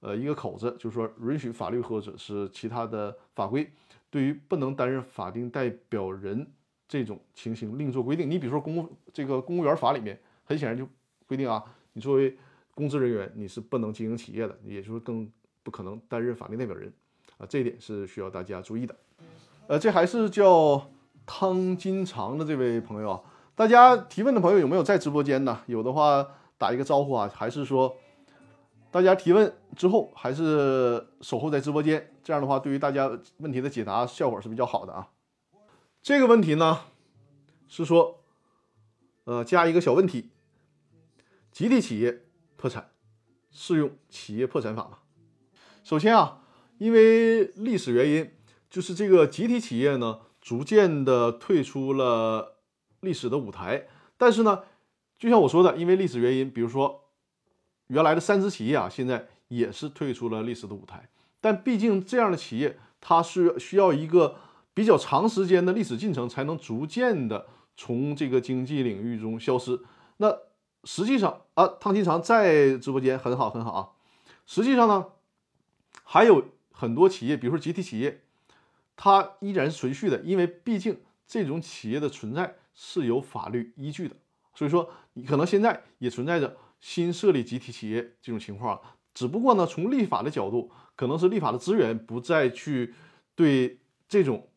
[0.00, 3.70] 呃一个口子，就是说允许法律或者是其他的法规
[4.10, 6.44] 对于不能担任法定代表人
[6.88, 8.28] 这种情形另作规定。
[8.28, 10.88] 你比如说公这个公务员法里面很显然就
[11.28, 12.36] 规定啊，你作为
[12.74, 15.30] 公职人员你是不能经营企业的，也就是更
[15.62, 16.92] 不可能担任法定代表人。
[17.38, 18.96] 啊，这一点是需要大家注意的。
[19.68, 20.88] 呃，这还是叫
[21.26, 23.20] 汤金长的这位朋友啊，
[23.54, 25.60] 大家提问的朋友有没有在直播间呢？
[25.66, 27.96] 有的话打一个招呼啊，还是说
[28.90, 32.12] 大家提问之后还是守候在直播间？
[32.22, 35.08] 这样的话，对于大家问题的解答效果是比较好的啊。
[36.00, 36.80] 这个问题呢
[37.68, 38.22] 是说，
[39.24, 40.30] 呃，加一个小问题：
[41.50, 42.22] 集体企业
[42.56, 42.90] 破产
[43.50, 44.98] 适用企业破产法吗？
[45.82, 46.42] 首先啊。
[46.78, 48.30] 因为历史原因，
[48.68, 52.58] 就是这个集体企业呢，逐渐的退出了
[53.00, 53.88] 历史的舞台。
[54.16, 54.62] 但是呢，
[55.18, 57.06] 就像我说的，因为历史原因，比如说
[57.88, 61.08] 原来的三资企业啊，现在也是退出了历史的舞台。
[61.40, 64.36] 但毕竟这样的企业，它是需要一个
[64.72, 69.80] 比较长时间的历史进程，才能逐渐的从这个经济领域中消失。
[70.18, 70.32] 那
[70.84, 73.90] 实际上啊，汤金长在直播间很好很好啊。
[74.46, 75.06] 实际上呢，
[76.04, 76.44] 还有。
[76.78, 78.25] 很多企业，比如说集体企业，
[78.96, 84.16] 它依然是存续的，因为毕竟这种企业的存在是有法律依据的。
[84.54, 88.80] 所以说，你可能现在也存在着新设立集体企业这种情况，
[89.12, 92.94] 只不过呢，从立法的角度，可能是立法的资源不再去
[93.34, 93.78] 对
[94.08, 94.48] 这种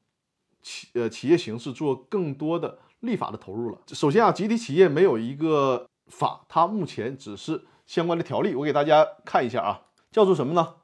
[0.61, 3.81] 企呃企业形式做更多的立法的投入了。
[3.87, 8.55] 首先啊，集体企业没有一个法，它目前只是相关的条例。
[8.55, 10.75] 我给大家看一下啊，叫做什么呢？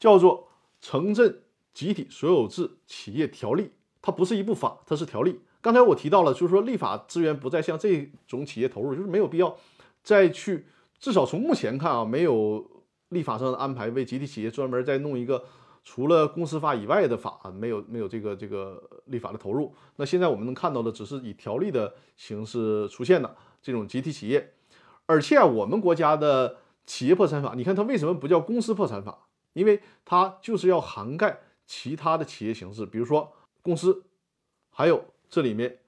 [0.00, 0.48] 叫做。
[0.80, 1.42] 城镇
[1.78, 3.70] 集体所有制企业条例，
[4.02, 5.38] 它不是一部法，它是条例。
[5.60, 9.56] 刚才我提到了，就是说立法资源不再向这种企业投入，就是没有必要
[10.02, 10.66] 再去，
[10.98, 12.68] 至少从目前看啊，没有
[13.10, 15.44] 立法上的安排为集体企业专门再弄一个
[15.84, 19.72] 除了公司法以外的法，没有没有这个这个立法的投入。
[19.94, 24.52] 那现在我们能看到的，只是以条例的形式出现的这种集体企业，
[25.06, 29.26] 而且啊我们国家的企业破产法，你看它为什么不叫公司破产法？
[29.52, 34.02] 因为它就是要涵盖其他的企业形式，比如说公司，
[34.70, 35.78] 还有这里面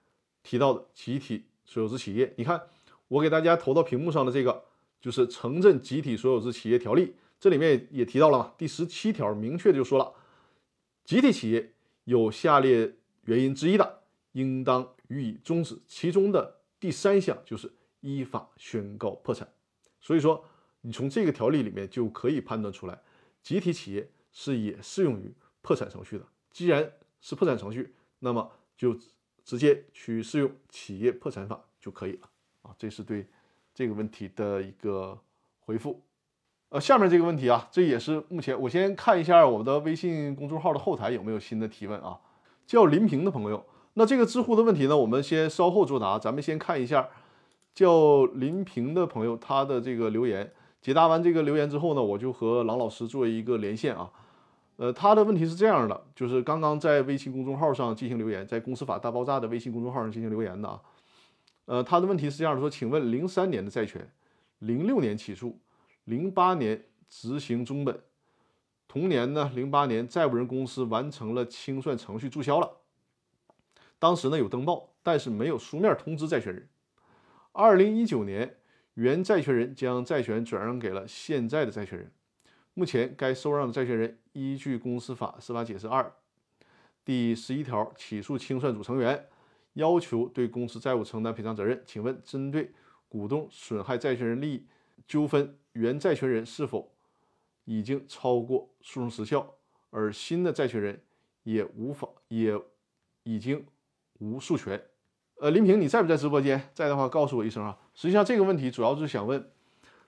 [0.42, 2.32] 提到的集体所有制企业。
[2.36, 2.60] 你看，
[3.08, 4.62] 我给大家投到屏幕上的这个，
[5.00, 7.06] 就是《城镇集体所有制企业条例》，
[7.40, 10.12] 这里面也提到了嘛，第十七条明确的就说了，
[11.02, 11.72] 集体企业
[12.04, 15.80] 有下列原因之一的，应当予以终止。
[15.88, 19.50] 其中的第三项就是依法宣告破产。
[19.98, 20.44] 所以说，
[20.82, 23.00] 你从这个条例里面就可以判断出来。
[23.42, 26.24] 集体企业是也适用于破产程序的。
[26.50, 28.96] 既然是破产程序，那么就
[29.44, 32.28] 直接去适用企业破产法就可以了
[32.62, 32.74] 啊。
[32.78, 33.26] 这是对
[33.74, 35.18] 这个问题的一个
[35.60, 36.02] 回复。
[36.70, 42.20] 呃，下面这个问题啊，这也是目前我先看一下我们的微信公众号的后台有没有新的提问啊。
[42.66, 46.16] 叫林平的朋友，那这个知乎的问题呢，我们先稍后作答。
[46.16, 47.08] 咱们先看一下
[47.74, 50.52] 叫林平的朋友他的这个留言。
[50.80, 54.10] 解答完这个留言之后呢，我就和郎老师做一个连线啊。
[54.80, 60.80] 呃，他的问题是这样的，就是刚刚在微信公众号上进行留言，在《公司法大爆炸》的微信公众号上进行留言的啊。
[61.66, 64.10] 呃，他的问题是这样的，说，请问零三年的债权，
[64.60, 65.60] 零六年起诉，
[66.04, 68.00] 零八年执行终本，
[68.88, 72.78] 同年呢，零八年债务人公司完成了清算程序注销了，
[73.98, 76.66] 当时呢有登报，但是没有书面通知债权人。
[77.52, 78.56] 二零一九年，
[78.94, 82.10] 原债权人将债权转让给了现在的债权人。
[82.80, 86.02] 目前，该受让的债权人依据《公司法司法解释二》
[87.04, 89.28] 第十一条起诉清算组成员，
[89.74, 91.82] 要求对公司债务承担赔偿责任。
[91.84, 92.72] 请问，针对
[93.06, 94.66] 股东损害债权人利益
[95.06, 96.90] 纠纷，原债权人是否
[97.66, 99.56] 已经超过诉讼时效，
[99.90, 101.02] 而新的债权人
[101.42, 102.58] 也无法也
[103.24, 103.66] 已经
[104.20, 104.82] 无诉权？
[105.34, 106.70] 呃，林平，你在不在直播间？
[106.72, 107.76] 在的话，告诉我一声啊。
[107.94, 109.50] 实际上，这个问题主要是想问，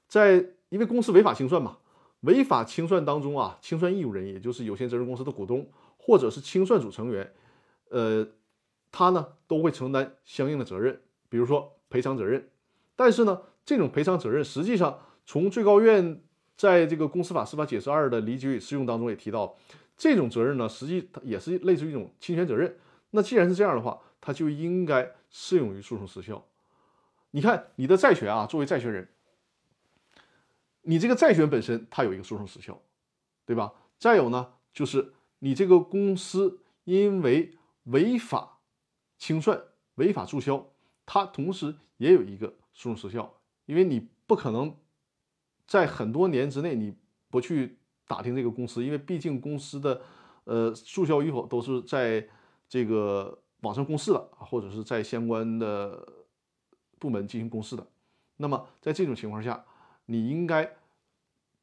[0.08, 1.76] 在因为公司违法清算嘛。
[2.22, 7.32] 违法清算当中啊，清算义务人也就是有限责任公司的股东或者是清算组成员，
[7.90, 8.26] 呃，
[8.90, 12.48] 他呢都会承担相应的责任，比如说赔偿责任。
[12.94, 16.22] 但是呢，这种赔偿责任实际上从最高院
[16.56, 19.56] 在这个公司法司法解释二的理解与适用当中也提到，
[19.96, 22.76] 这种责任呢，实际它也是类似于一种侵权责任。
[23.11, 26.46] 那既然是这样的话，它就应该适用于诉讼时效。
[27.32, 29.08] 你看你的债权啊，作为债权人。
[30.82, 32.80] 你这个债权本身它有一个诉讼时效，
[33.44, 33.72] 对吧？
[33.98, 38.60] 再有呢，就是你这个公司因为违法
[39.18, 39.62] 清算、
[39.94, 40.72] 违法注销，
[41.06, 44.76] 它同时也有一个诉讼时效，因为你不可能
[45.66, 46.96] 在很多年之内你
[47.30, 50.02] 不去打听这个公司，因为毕竟公司的
[50.44, 52.28] 呃注销与否都是在
[52.68, 56.24] 这个网上公示的啊，或者是在相关的
[56.98, 57.86] 部门进行公示的。
[58.38, 59.64] 那么在这种情况下，
[60.12, 60.77] 你应该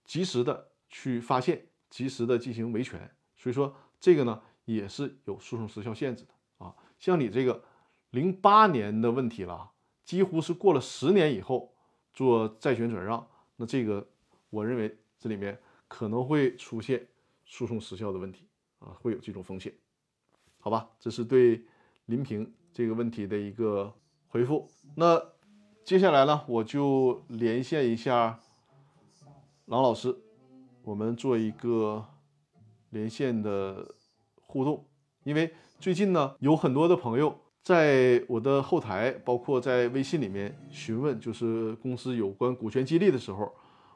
[0.04, 3.00] 及时的去发现，及时的进行维权。
[3.38, 6.76] 所以说这个呢也是有诉讼时效限制的啊。
[6.98, 7.64] 像你这个
[8.10, 9.72] 零八年的问题了，
[10.04, 11.76] 几乎是过了十年以后
[12.12, 14.10] 做债权转让，那这个
[14.50, 15.56] 我认为这里面
[15.88, 17.08] 可能会出现
[17.46, 18.48] 诉讼时效的问题
[18.80, 19.72] 啊，会有这种风险。
[20.58, 21.64] 好吧，这是对
[22.08, 23.94] 林平这个问题的一个
[24.28, 24.68] 回复。
[24.96, 25.22] 那。
[25.84, 28.40] 接下来呢，我就连线一下
[29.66, 30.16] 郎老师，
[30.84, 32.06] 我们做一个
[32.92, 33.96] 连线的
[34.40, 34.86] 互动。
[35.24, 43.52] 因为最近呢，有很多的朋友在我的后台，包括在微信里面询问，就是公司有关股权激励的时候，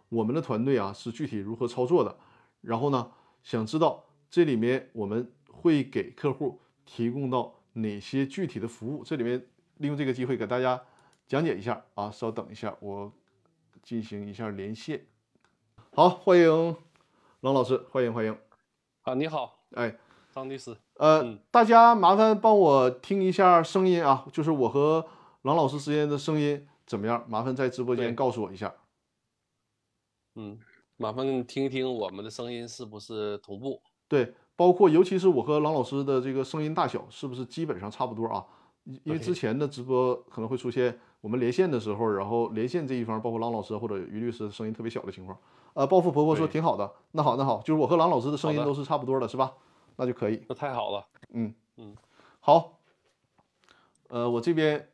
[0.10, 2.18] 我们的团队啊是具体如何操作的。
[2.62, 3.12] 然后呢，
[3.44, 9.04] 想知道这里面我们会给客户提供到哪些具体的服务。
[9.04, 9.46] 这里面
[9.78, 10.82] 利用这个机会给大家。
[11.34, 13.12] 讲解一下啊，稍等一下，我
[13.82, 15.08] 进行一下连线。
[15.96, 16.76] 好，欢迎
[17.40, 18.38] 郎老师，欢迎欢迎。
[19.02, 19.98] 啊，你好，哎，
[20.32, 20.78] 张律师。
[20.98, 25.08] 呃，大家麻烦帮我听一下声音啊，就是我和
[25.42, 27.26] 郎老师之间的声音怎么样？
[27.28, 28.72] 麻烦在直播间告诉我一下。
[30.36, 30.60] 嗯，
[30.98, 33.82] 麻烦听一听我们的声音是不是同步？
[34.08, 38.46] 对，包括尤其是我和郎老师的这个声音大小是不是基本上差不多啊？
[38.84, 41.00] 因为之前的直播可能会出现。
[41.24, 45.38] 我们连线的时候，然后连线这一方，包括郎老师或者于律师声音特别小的情况，
[45.74, 49.54] 呃，暴富婆婆说挺好的，那好那好，就是我和郎老师的声音都是差不多的，是吧？
[49.96, 51.56] 那就可以，那太好了，嗯。
[51.78, 51.96] 嗯，
[52.42, 52.78] 好，
[54.10, 54.90] 呃，我这边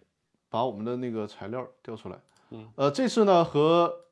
[0.49, 4.05] 把我们的那个材料调出来，嗯，呃，这次呢和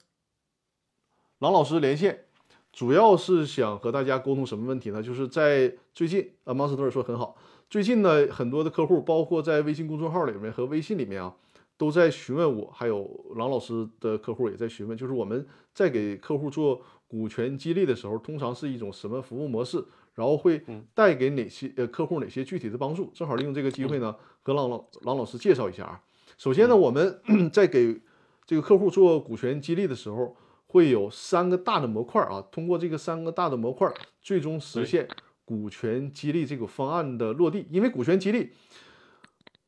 [1.37, 2.25] 郎老师连线，
[2.73, 5.03] 主要是想和大家沟通什么问题呢？
[5.03, 7.37] 就是在最近，呃，芒斯多尔说很好，
[7.69, 11.35] 最近呢很多的客户，包括在微信公众号里面和微信里面啊。
[11.77, 19.85] 都在询问我，还有郎老师的客户也在询问，就是我们在给客户做股权激励的时候，通常是一种什么服务模式，
[20.15, 20.59] 然后会
[20.95, 23.11] 带给哪些呃客户哪些具体的帮助？
[23.13, 26.01] 正好利用这个机会呢，和郎老郎老师介绍一下啊。
[26.35, 27.21] 首先呢，我们
[27.53, 28.01] 在给
[28.45, 30.35] 这个客户做股权激励的时候，
[30.65, 33.87] 会有三个大的模块啊，通过这个三个大的模块，
[34.19, 35.07] 最终实现
[35.45, 37.67] 股权激励这个方案的落地。
[37.69, 38.51] 因为股权激励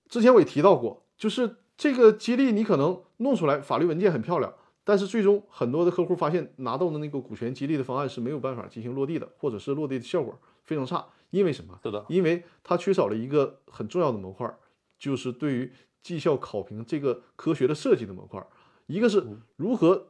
[0.09, 1.57] 之前我也提到过，就是。
[1.79, 4.53] 这个激励你可能弄出来，法律文件很漂亮，
[4.83, 11.07] 但是最终很多的客户发现拿到的那个股权激励的方案是没有办法进行落地的，或者是落地的效果非常差。
[11.29, 11.79] 因为什么？
[11.81, 14.53] 是的，因为它缺少了一个很重要的模块，
[14.97, 15.71] 就是对于
[16.03, 18.45] 绩效考评这个科学的设计的模块。
[18.87, 19.25] 一个是
[19.55, 20.09] 如何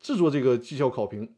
[0.00, 1.36] 制作这个绩效考评，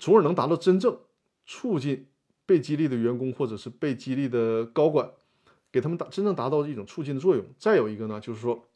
[0.00, 0.98] 从而能达到真正
[1.44, 2.06] 促进
[2.46, 5.10] 被激励的员工或者是被激励的高管，
[5.74, 7.44] 给他们达真正达到一种促进的作用。
[7.58, 8.68] 再有一个呢，就是说，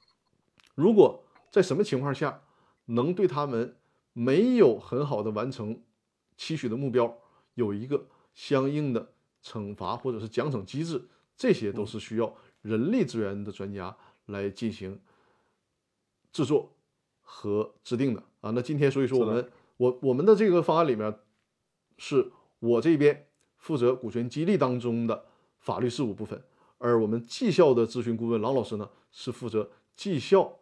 [0.74, 2.42] 如果在什么情况下
[2.86, 3.76] 能对他们
[4.12, 5.80] 没有很好的完成
[6.36, 7.16] 期许的目标，
[7.55, 9.12] 有一个相应的
[9.44, 13.96] 惩罚或者是奖惩机制，这些都是需要人力资源的专家
[14.26, 15.01] 来进行
[16.32, 16.74] 制作
[17.20, 18.51] 和制定的啊。
[18.51, 21.16] 那今天所以说我们我我们的这个方案里面，
[21.96, 25.26] 是我这边负责股权激励当中的
[25.61, 26.42] 法律事务部分，
[26.79, 30.61] 而我们绩效的咨询顾问郎老师呢是负责绩效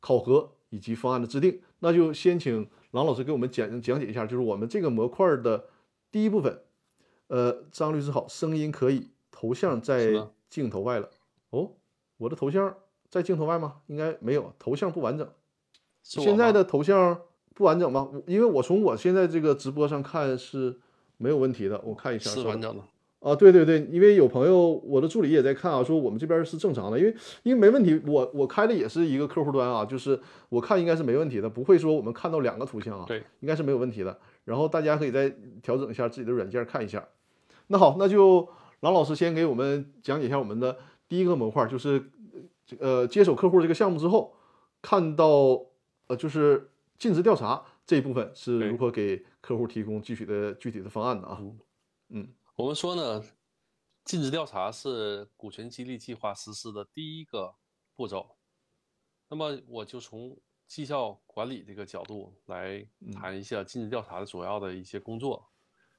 [0.00, 1.60] 考核以及方案的制定。
[1.80, 5.66] 那就先请郎老师给我们讲讲解一下，就是我们这个模块的
[6.10, 6.62] 第一部分。
[7.28, 11.08] 呃，张律师好，声音可以，头像在镜头外了。
[11.48, 11.72] 哦，
[12.18, 12.76] 我的头像
[13.08, 13.80] 在镜头外吗？
[13.86, 15.26] 应该没有，头像不完整。
[16.02, 17.22] 现在的头像
[17.54, 18.10] 不完整吗？
[18.26, 20.78] 因为我从我现在这个直播上看是
[21.16, 22.30] 没有问题的，我看一下。
[22.30, 22.84] 是完整的。
[23.22, 27.14] 啊，对对对，因为有朋友，我的助理也在看啊，说我们这边是正常的，因为
[27.44, 30.18] 因为没问题，我我开的也是一个客户端啊，就是
[30.48, 34.18] 我看应该是没问题的，不会说我们看到两个图像啊，对，应该是没有问题的。
[34.44, 37.06] 然后大家可以再调整一下自己的软件看一下。
[37.68, 38.48] 那好，那就
[38.80, 40.76] 郎老师先给我们讲解一下我们的
[41.08, 42.02] 第一个模块，就是
[42.80, 44.34] 呃接手客户这个项目之后，
[44.82, 45.60] 看到
[46.08, 51.40] 呃就是尽职调查这一部分是如何给客户提供具体的具体的方案的啊，
[52.10, 52.26] 嗯。
[52.62, 53.20] 我们说呢，
[54.04, 57.52] 尽职调查是股权激励计划实施的第一个
[57.96, 58.36] 步骤。
[59.28, 60.38] 那么我就从
[60.68, 65.44] 绩效管理这个角度来谈一下尽职调查的主要的一些工作。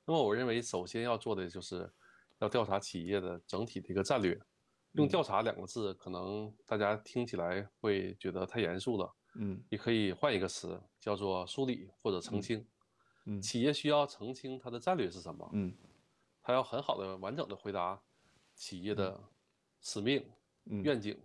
[0.06, 1.92] 那么我认为，首先要做的就是
[2.40, 4.42] 要调查企业的整体的一个战略。
[4.94, 9.14] 用“调查”两个字，可能大家听起来会觉得太严肃了。
[9.36, 12.66] 嗯，你可以换一个词，叫做梳理或者澄清。
[13.26, 15.50] 嗯，企业需要澄清它的战略是什么？
[15.52, 15.76] 嗯。
[16.44, 18.00] 他要很好的、完整的回答
[18.54, 19.18] 企业的
[19.80, 20.24] 使命、
[20.66, 21.18] 愿景、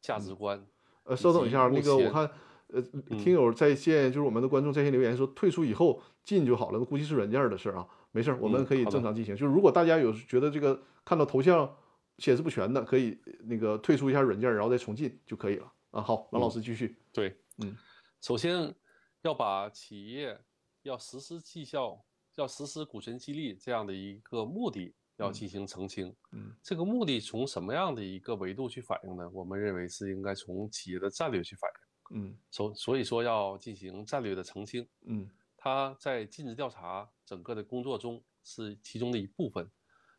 [0.00, 0.66] 价值观。
[1.04, 2.28] 呃，稍等一下，那个我看，
[2.66, 2.82] 呃，
[3.22, 9.34] 听友在线，就是我们的观众在线留言说，退出以后进就好了，那估计是软件的事儿啊，没事儿，我们可以正常进行。
[9.36, 11.76] 就是如果大家有觉得这个看到头像
[12.18, 16.02] 显示不全的，可以那个退出一下软件，然后再重进就可以了啊。
[16.02, 16.96] 好，王老师继续。
[17.12, 17.74] 对，嗯，
[18.20, 18.74] 首先
[19.22, 20.38] 要把企业
[20.82, 22.04] 要实施绩效。
[22.38, 29.28] 要实施股权激励这样的一个目的要进行澄清，嗯，这个目的从什么样的一个维度去反映呢？
[29.30, 39.68] 我们认为是应该从企业的战略去反映，嗯，所所以说要进行战略的澄清，嗯，它在尽职调查整个的工作中是其中的一部分，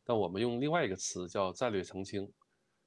[0.03, 2.29] 但我们用另外一个词叫战略澄清，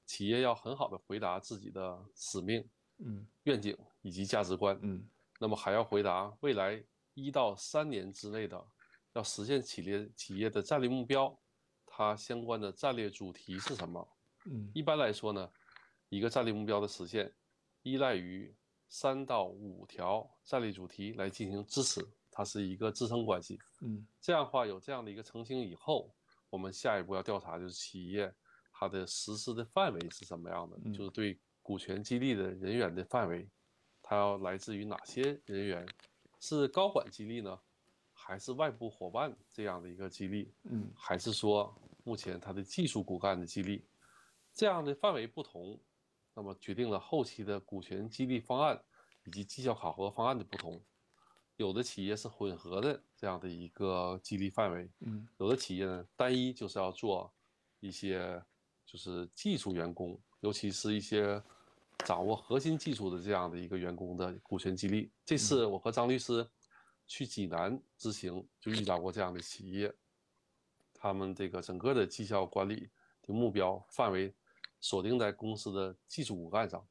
[0.05, 2.63] 企业要很好的回答自己的使命、
[2.99, 5.03] 嗯，愿景以及价值观，嗯，
[5.41, 8.63] 那么还要回答未来一到三年之内的。
[9.15, 11.39] 要实现企业企业的战略目标，
[11.87, 14.09] 它相关的战略主题是什么？
[14.47, 15.51] 嗯，一般来说呢，
[16.09, 17.33] 一个战略目标的实现，
[17.83, 18.55] 依赖于
[18.89, 22.01] 三到五条战略主题来进行支持，
[22.31, 23.59] 它是一个支撑关系。
[23.83, 26.15] 嗯，这样的话有这样的一个澄清以后，
[26.51, 28.35] 我们下一步要调查就是企业
[28.73, 33.49] 它的实施的范围是什么样的，就是对股权激励的人员的范围，
[34.03, 35.87] 它要来自于哪些人员？
[36.41, 37.57] 是高管激励呢？
[38.25, 43.85] 还是外部伙伴这样的一个激励，嗯，还是说目前它的技术骨干的激励，
[44.55, 45.77] 这样的范围不同，
[46.33, 48.81] 那么决定了后期的股权激励方案
[49.25, 50.81] 以及绩效考核方案的不同。
[51.57, 57.29] 有的企业是混合的这样的一个激励范围，嗯，有的企业呢单一就是要做
[57.81, 58.41] 一些
[58.87, 61.43] 就是技术员工，尤其是一些
[62.05, 65.11] 掌握核心技术的这样的一个员工的股权激励。
[65.25, 66.49] 这次我和张律师。
[67.15, 69.93] 去济南执行就遇到过这样的企业，
[70.95, 72.89] 他们这个整个的绩效管理
[73.21, 74.33] 的目标范围
[74.81, 76.83] 锁定在公司的技术骨干上，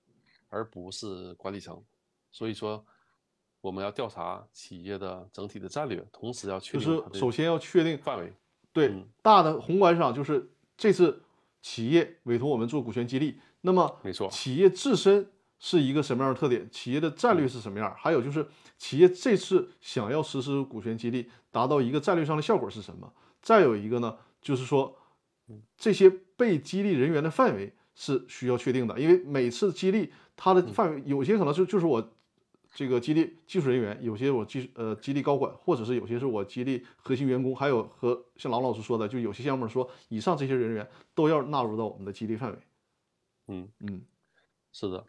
[0.48, 1.84] 而不是管理层。
[2.30, 2.86] 所以说，
[3.62, 8.32] 我们要调查企业的整体的战略，同时要确定就是首先要确定范围。
[8.72, 11.24] 对，大的宏观上就是这次
[11.64, 15.32] 企业委托我们做股权激励，那么没错，企业自身。
[15.64, 16.68] 是一个什么样的特点？
[16.72, 17.96] 企业的战略是什么样？
[17.96, 18.46] 还有就是
[18.80, 23.14] 企业这次想要实施股权激励，达到一个战略上的效果是什么？
[23.44, 24.98] 再有一个呢，就是说
[25.78, 32.12] 这些被激励人员的范围是需要确定的，因为每次激励它的范围有些可能就就是我
[32.74, 42.58] 这个激励技术人员，有些我激呃激励高管，或者是有些是我激励核心员工，还有和像郎老师说的，就有些项目说以上这些人员都要纳入到我们的激励范围。
[43.48, 44.02] 嗯嗯，
[44.72, 45.06] 是的。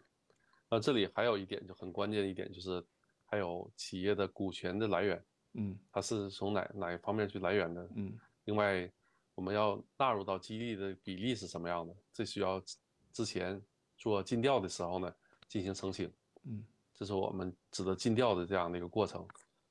[0.73, 2.83] 那这里还有一点就很关键一点，就是
[3.25, 5.23] 还有企业的股权的来源。
[5.53, 7.87] 嗯它是从哪哪一方面去来源的？
[7.95, 8.91] 嗯另外，
[9.35, 11.95] 我们要纳入到激励的比例是什么样的？
[12.11, 12.77] 这需要之
[13.11, 13.61] 之前
[13.95, 15.13] 做尽调的时候呢
[15.47, 16.11] 进行澄清。
[16.45, 19.23] 嗯这是我们值得尽调的这样的一个过程。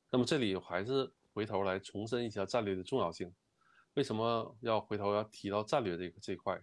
[0.09, 3.35] 那么这里还是回头来重申一下战略的重要性。
[3.95, 6.63] 为什么要回头要提到战略这个这一块？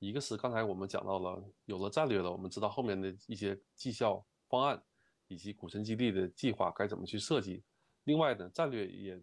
[0.00, 4.82] 一个是刚才我们讲到了，有了战略了，我们知道后面的一些绩效方案
[5.28, 7.62] 以及股权激励的计划该怎么去设计。
[8.04, 9.22] 另外呢，战略也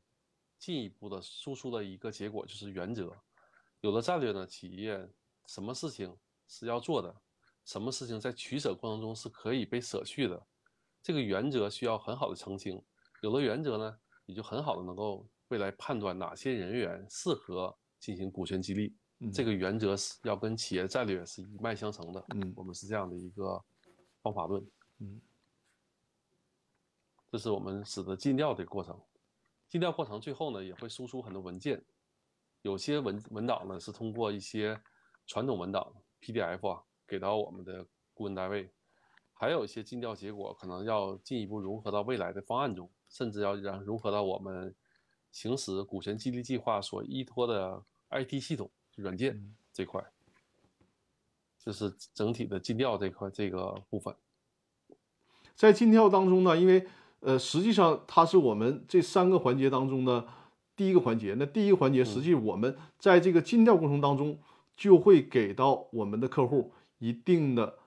[0.59, 3.11] 进一步的输出了一个结果，就是原则。
[3.81, 5.09] 有了战略呢，企业
[5.47, 6.15] 什么事情
[6.47, 7.21] 是要做的，
[7.65, 10.47] 什么事情在取舍过程中是可以被舍去的，
[11.01, 12.79] 这个原则需要很好的澄清。
[13.23, 18.95] 有了原则呢，你就很好的能够未来判断哪些人员适合进行股权激励。
[19.19, 22.23] 嗯这个原则是要跟企业战略是一脉相承的。
[22.35, 23.63] 嗯我们是这样的一个
[24.21, 24.63] 方法论。
[24.99, 25.21] 嗯
[27.29, 28.99] 这是我们使得尽调的过程。
[29.67, 31.83] 尽调过程最后呢，也会输出很多文件，
[32.61, 34.81] 有些文文档呢是通过一些
[35.25, 38.71] 传统文档 PDF 啊给到我们的顾问单位，
[39.33, 44.73] 还有一些尽调结果可能要进一步融合到未来的方案中，甚至要让融合到我们
[45.31, 50.03] 行使股权激励计划所依托的 IT 系统软件嗯这块。
[51.57, 54.15] 这是整体的尽调这块这个部分。
[55.55, 56.87] 在尽调当中呢，因为
[57.19, 60.27] 呃，实际上它是我们这三个环节当中的
[60.75, 61.35] 第一个环节。
[61.37, 64.39] 那第一个环节，实际我们在这个尽调过程当中，
[64.77, 67.79] 就会给到我们的客户一定的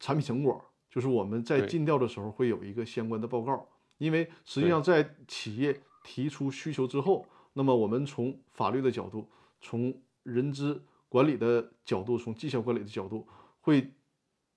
[0.00, 3.66] 产品成果，就是我们在对尽调的时候会有一个相关的报告。
[3.98, 9.28] 因为实际上在企业提出需求之后，那么我们从法律的角度，
[9.60, 9.94] 从
[10.32, 13.26] 人资管理的角度，从绩效管理的角度，
[13.60, 13.92] 会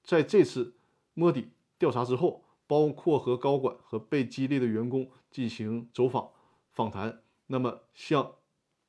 [0.03, 0.76] 在这次
[1.13, 6.30] 摸底调查之后，包括和高管和被激励的员工进行走访
[6.71, 8.34] 访谈，那么向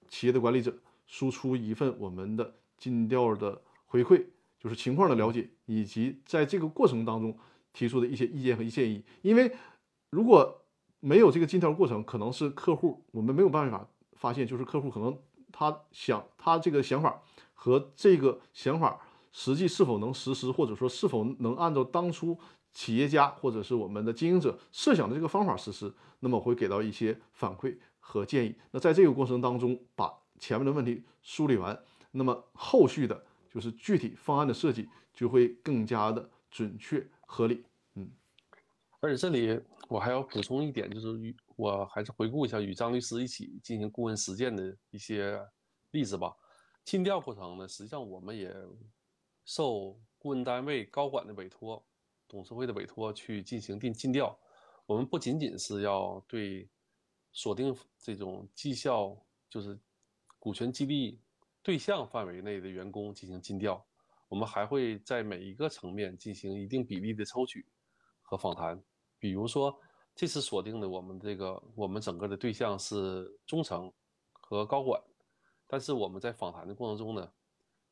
[0.08, 0.76] 企业的管理者
[1.06, 4.24] 输出一份我们的尽调的回馈，
[4.58, 7.36] 就是情况的了解，以及在这个过程当中
[7.72, 9.04] 提出的一些意见和建议。
[9.22, 9.52] 因为
[10.10, 10.62] 如果
[11.00, 15.18] 没有这个尽调过程，可能是客户我们没有办法发现，就是客户可能
[15.56, 19.00] 他想他这个想法和这个想法
[19.30, 22.36] 实际是否能实施，或者说是否能按照当初
[22.72, 28.56] 企业家或者是我们的经营者设想的这个方法实施，那么我会给到一些反馈和建议。
[28.72, 31.80] 那在这个过程当中，把前面的问题梳理完，
[32.10, 37.64] 那么后续的就是具体方案的设计就会更加的准确合理。
[37.94, 38.10] 嗯
[39.00, 45.40] 而且这里我还要补充一点，就是我还是回顾一下与张律师一起进行顾问实践的一些
[45.92, 46.34] 例子吧。
[46.84, 48.54] 尽调过程呢，实际上我们也
[49.44, 51.84] 受顾问单位高管的委托、
[52.26, 54.38] 董事会的委托去进行定尽调。
[54.86, 56.68] 我们不仅仅是要对
[57.32, 59.16] 锁定这种绩效，
[59.48, 59.78] 就是
[60.38, 61.20] 股权激励
[61.62, 63.82] 对象范围内的员工进行尽调，
[64.28, 67.64] 我们还会在每一个层面进行一定比例的抽取
[68.20, 68.82] 和访谈。
[69.18, 69.74] 比如说，
[70.14, 73.92] 这次锁定的我们这个我们整个的对象是中层
[74.32, 75.02] 和高管，
[75.66, 77.32] 但是我们在访谈的过程中呢，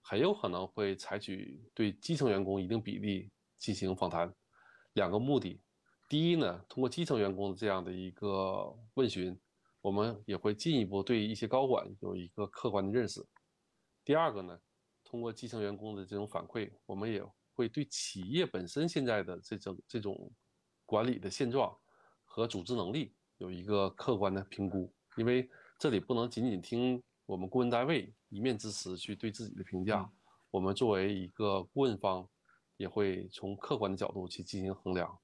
[0.01, 4.33] 很有可能会采取对基层员工一定比例进行访谈，
[4.93, 5.61] 两个目的。
[6.09, 9.37] 第一呢，通过基层员工的这样的一个问询，
[9.81, 13.27] 我们也会进一步对一些高管有一个客观的认识。
[14.05, 14.59] 第二个呢，
[15.03, 20.33] 通过基层员工的这种反馈，我们也会对企业本身现在的这种这种
[20.85, 21.77] 管理的现状
[22.35, 24.91] 和组织能力有一个客观的评估。
[25.19, 25.47] 因为
[25.79, 30.11] 这里不能仅仅听我们顾问单位一面之词去对自己的评价，
[30.51, 32.27] 我们作为一个顾问方，
[32.79, 35.19] 也会从客观的角度去进行衡量。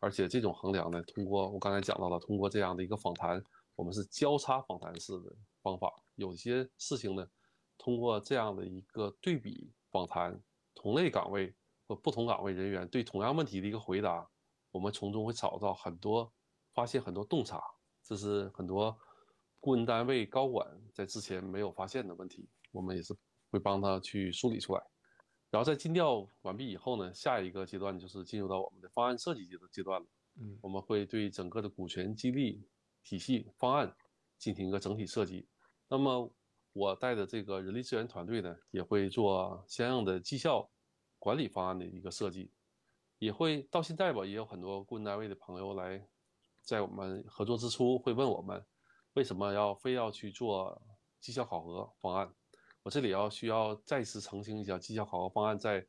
[0.00, 3.42] 而且这种衡量呢，通过我刚才讲到了，通过这样的一个访谈，
[3.74, 5.92] 我们是交叉访谈式的方法。
[6.14, 7.26] 有些事情呢，
[7.76, 10.40] 通过这样的一个对比访谈，
[10.76, 11.52] 同类岗位
[11.88, 14.28] 和不同岗位人员对同样问题的一个回答，
[14.70, 16.32] 我们从中会找到很多，
[16.74, 17.60] 发现很多洞察，
[18.02, 18.96] 这是很多
[19.60, 23.14] 顾问单位高管在之前没有发现的问题，我们也是
[23.50, 24.82] 会帮他去梳理出来。
[25.50, 30.06] 然后在尽调完毕以后呢，下一个阶段就是进入到我们的方案设计阶阶段了。
[30.40, 32.66] 嗯我们会对整个的股权激励
[33.04, 33.94] 体系方案
[34.38, 35.46] 进行一个整体设计。
[35.88, 36.34] 那么
[36.72, 40.66] 我带的这个人力资源团队呢，也会做相应的绩效
[41.18, 42.50] 管理方案的一个设计，
[43.18, 46.02] 也会到现在吧，也有很多顾问单位的朋友来，
[46.62, 48.64] 在我们合作之初会问我们，
[49.14, 50.80] 为什么要非要去做
[51.20, 52.32] 绩效考核方案？
[52.82, 55.84] 我这里要需要再次澄清一下，绩效考核方案在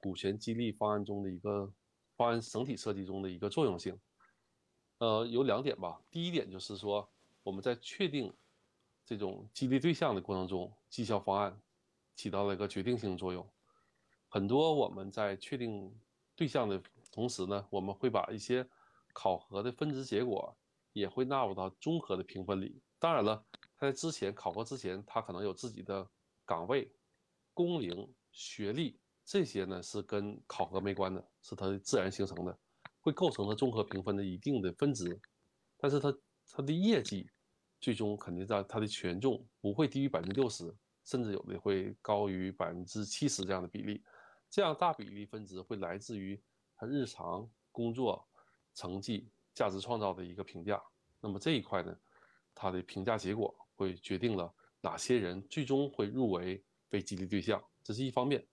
[0.00, 1.72] 股权激励方案中的一个
[2.16, 3.98] 方案整体设计中的一个作用性。
[4.98, 6.00] 呃，有两点吧。
[6.10, 7.08] 第一点就是说，
[7.42, 8.32] 我们在确定
[9.04, 11.60] 这种激励对象的过程中，绩效方案
[12.14, 13.44] 起到了一个决定性作用。
[14.28, 15.92] 很多我们在确定
[16.34, 18.66] 对象的同时呢，我们会把一些
[19.12, 20.56] 考核的分值结果
[20.92, 22.80] 也会纳入到综合的评分里。
[22.98, 23.44] 当然了，
[23.76, 26.08] 他在之前考核之前，他可能有自己的
[26.44, 26.92] 岗位、
[27.52, 32.58] 工龄、学历这些呢是跟考核没关的，是他自然形成的，
[33.00, 35.20] 会构成他综合评分的一定的分值。
[35.76, 36.12] 但是他
[36.50, 37.28] 他的业绩
[37.80, 40.72] 最终肯定在他的权重不会低于百分之六十，
[41.04, 44.02] 甚至有的会高于百分之七十这样的比例。
[44.48, 46.40] 这样大比例分值会来自于
[46.76, 48.28] 他日常工作
[48.74, 50.82] 成绩、价值创造的一个评价。
[51.20, 51.96] 那么这一块呢，
[52.54, 58.46] 它的评价结果会决定了哪些人最终会入围被激励对象，这是一方面。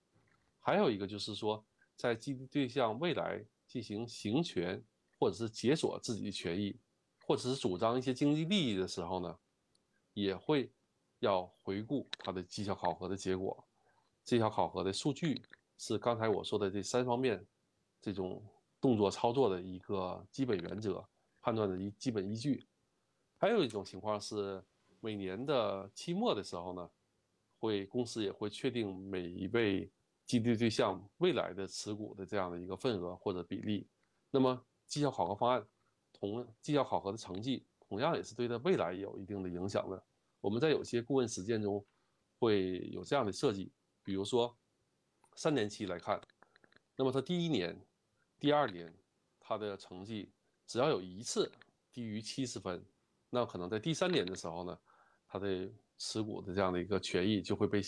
[0.60, 1.64] 还有一个就是说，
[1.96, 4.82] 在激励对象未来进行行权
[5.18, 6.78] 或者是解锁自己的权益，
[7.26, 9.38] 或者是主张一些经济利益的时候呢，
[10.14, 10.70] 也会
[11.18, 13.66] 要回顾他的绩效考核的结果，
[14.24, 15.42] 绩效考核的数据。
[15.78, 17.42] 是刚才我说的这三方面，
[18.02, 18.44] 这种
[18.80, 21.04] 动作操作的一个基本原则，
[21.40, 22.66] 判断的一基本依据。
[23.36, 24.62] 还有一种情况是，
[25.00, 26.90] 每年的期末的时候呢，
[27.58, 29.90] 会公司也会确定每一位
[30.24, 33.86] 激励对象未来的持股的这样的一个份额或者比例。
[34.30, 35.66] 那么绩效考核方案
[36.12, 40.02] 同绩效考核的成绩，同样也是对他未来有一定的影响的。
[40.40, 41.84] 我们在有些顾问实践中
[42.38, 43.72] 会有这样的设计，
[44.02, 44.56] 比如说。
[45.36, 46.20] 三年期来看，
[46.96, 47.74] 那么他第一年、
[48.40, 48.90] 第二年，
[49.38, 50.32] 他的成绩
[50.66, 51.52] 只要有一次
[51.92, 52.82] 低于七十分，
[53.28, 54.78] 那可能在第三年的时候呢，
[55.28, 57.82] 他的持股的这样的一个权益就会被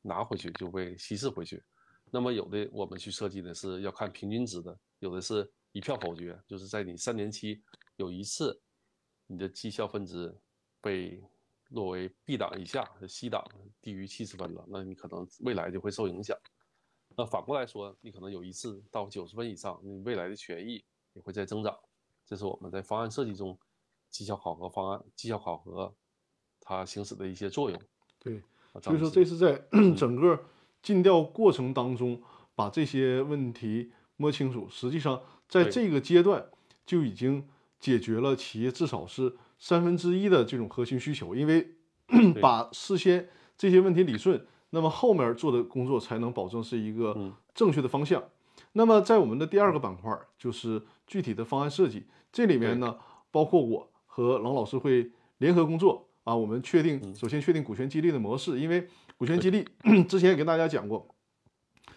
[0.00, 1.62] 拿回去，就被稀释回去。
[2.10, 7.62] 那么有的我们去设计的是要看平均值的，有的是一票否决，就是在你三年期
[7.96, 8.58] 有一次
[9.26, 10.34] 你的绩效分值
[10.80, 11.22] 被
[11.68, 13.46] 落为 B 档以下，C 档
[13.82, 16.34] 低于七十分了，那你可能未来就会受影响。
[17.18, 21.76] 那反过来说，你可能有一次到九十分以上，你未来的权益也会在增长。
[22.24, 23.58] 这是我们在方案设计中，
[24.08, 25.92] 绩效考核方案、绩效考核
[26.60, 27.80] 它行使的一些作用。
[28.20, 28.40] 对，
[28.80, 29.60] 所以说这是在
[29.96, 30.44] 整个
[30.80, 32.22] 尽调过程当中
[32.54, 34.68] 把这些问题摸清楚。
[34.70, 36.48] 实际上，在这个阶段
[36.86, 37.48] 就已经
[37.80, 41.74] 解决了企业至少是三分之一的这种核心需求，因为
[42.40, 44.46] 把事先这些问题理顺。
[44.70, 48.22] 那么后面做的工作才能保证是一个正确的方向。
[48.72, 52.98] 那么在我们的第二个板块就是具体的方案设计，这里面呢，
[53.30, 56.34] 包括我和郎老师会联合工作啊。
[56.34, 59.64] 我们确定，首先确定股权激励的模式，因为股权激励
[60.08, 61.08] 之前也跟大家讲过，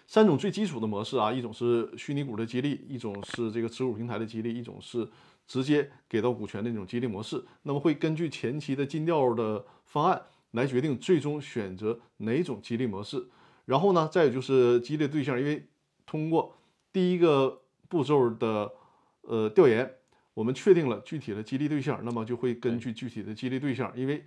[0.07, 5.07] 三种最基础的模式啊，一种是虚拟股的激励，一种是这个持股平台的激励，一种是
[5.45, 7.43] 直接给到股权的那种激励模式。
[7.63, 10.21] 那么会根据前期的尽调的方案。
[10.51, 13.29] 来决定最终选择哪种激励模式，
[13.65, 15.65] 然后呢，再有就是激励对象，因为
[16.05, 16.57] 通过
[16.91, 18.71] 第一个步骤的
[19.21, 19.89] 呃调研，
[20.33, 24.25] 我们确定了具体的激励对象，那么就会根据具体的激励对象，因为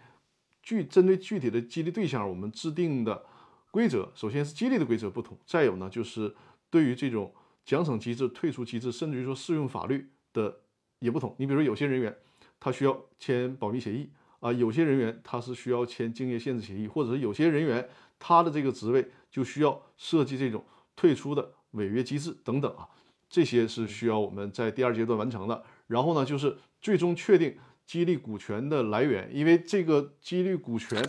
[0.63, 3.27] 具针对具体的激励对象，我们制定的
[3.71, 6.35] 规则，首先是激励的规则不同，再有呢就是
[6.71, 7.35] 对于这种
[7.67, 10.61] 奖惩机制、退出机制，甚至于说适用法律的
[11.01, 11.37] 也不同。
[11.39, 12.17] 你比如说有些人员
[12.59, 14.09] 他需要签保密协议。
[14.45, 17.89] 啊，有些人员他是需要签竞业限制协议，或者是有些人员
[18.19, 20.63] 他的这个职位就需要设计这种
[20.95, 22.87] 退出的违约机制等等啊，
[23.31, 25.63] 这些是需要我们在第二阶段完成的。
[25.87, 31.03] 然后呢，就是最终确定激励股权的来源，因为这个激励股权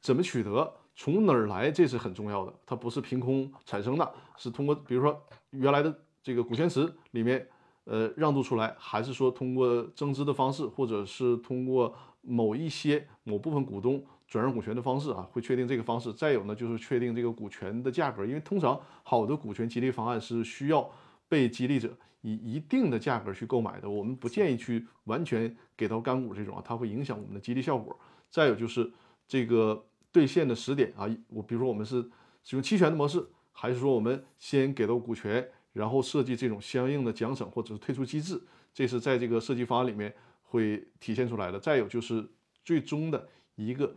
[0.00, 7.46] 怎么取得，从哪儿来，这是很重要的，它不是凭空产生的，是通过比如说原来的这个股权池里面
[7.84, 11.94] 呃让渡出来，还是说通过增资的方式，或者是通过。
[12.28, 16.12] 某一些某部分股东转让股权的方式啊，会确定这个方式。
[16.12, 20.90] 再有呢，就是确定这个股权的价格，因为通常好的股权激励方案是需要
[21.28, 23.88] 被激励者以一定的价格去购买的。
[23.88, 27.98] 我们不建议去完全给到干股这种啊，它会影响我们的激励效果。
[28.28, 28.92] 再有就是
[29.26, 32.02] 这个兑现的时点啊，我比如说我们是
[32.44, 38.42] 使用期权的模式，还是说我们先给到股权，然后设计这种相应的奖惩或者是退出机制，
[38.74, 40.14] 这是在这个设计方案里面。
[40.48, 41.58] 会体现出来的。
[41.58, 42.28] 再有就是
[42.64, 43.96] 最终的一个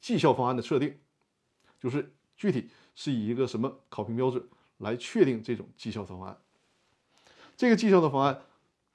[0.00, 0.98] 绩效方案的设定，
[1.80, 4.46] 就是具体是以一个什么考评标准
[4.78, 6.36] 来确定这种绩效方案。
[7.56, 8.42] 这个绩效的方案，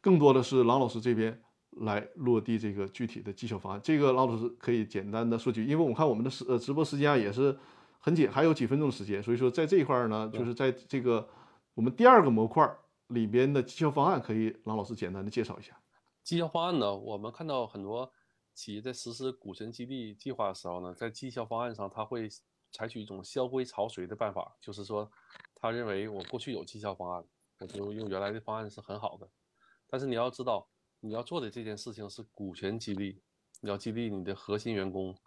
[0.02, 1.42] 更多的是郎老师这边
[1.78, 3.80] 来落地这个具体的绩效方案。
[3.82, 7.58] 这个郎老师可以简单的说句，因为我看我们的时呃直播时间啊也是
[8.00, 11.28] 很紧，还有几分钟的时间，所以说在这一块呢，就是在这个
[11.74, 12.70] 我们第二个模块
[13.08, 15.79] 里边的绩效方案，可以郎老师简单的介绍一下。
[16.30, 16.96] 绩效方案呢？
[16.96, 18.14] 我们看到很多
[18.54, 22.30] 企业在实施股权激励计划的时候呢，在绩效方案上，他会
[22.72, 25.12] 采取一种萧规潮随的办法，就是说，
[25.56, 27.26] 他认为我过去有绩效方案，
[27.58, 29.28] 我就用原来的方案是很好的。
[29.88, 30.70] 但是你要知道，
[31.00, 33.20] 你要做的这件事情是股权激励，
[33.60, 35.18] 你要激励你的核心员工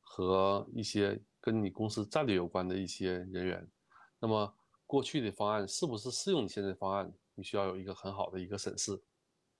[0.00, 3.70] 和一些跟你公司战略有关的一些人员。
[4.18, 4.54] 那么
[4.86, 7.12] 过去的方案是不是适用你现在方案？
[7.34, 8.98] 你需要有一个很好的一个审视，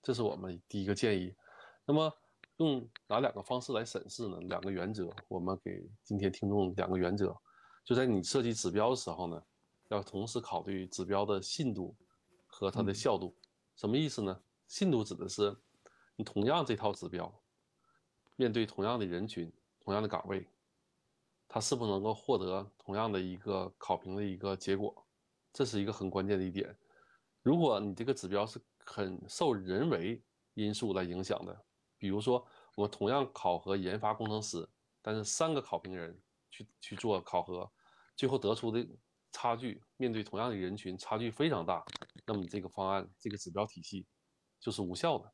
[0.07, 1.35] 这是我们第一个建议。
[1.83, 2.17] 那么
[2.59, 4.39] 用哪两个方式来审视呢？
[4.43, 7.37] 两个原则，我们给今天听众两个原则，
[7.83, 9.43] 就在你设计指标的时候呢，
[9.89, 11.93] 要同时考虑指标的信度
[12.45, 13.35] 和它的效度。
[13.75, 14.41] 什么意思呢？
[14.65, 15.53] 信度指的是
[16.15, 17.29] 你同样这套指标，
[18.37, 19.51] 面对同样的人群、
[19.81, 20.47] 同样的岗位，
[21.49, 25.05] 它是不是能够获得同样的一个考评的一个结果？
[25.51, 26.73] 这是一个很关键的一点。
[27.43, 28.57] 如果你这个指标是
[28.87, 30.23] 很受人为
[30.55, 31.65] 因素来影响的。
[31.99, 32.43] 比如说，
[32.75, 34.67] 我们同样考核研发工程师，
[35.01, 36.19] 但是三个考评人
[36.49, 37.69] 去去做考核，
[38.15, 38.87] 最后得出的
[39.31, 41.83] 差距，面对同样的人群，差距非常大，
[42.25, 44.05] 那么你这个方案、这个指标体系
[44.59, 45.31] 就是无效的。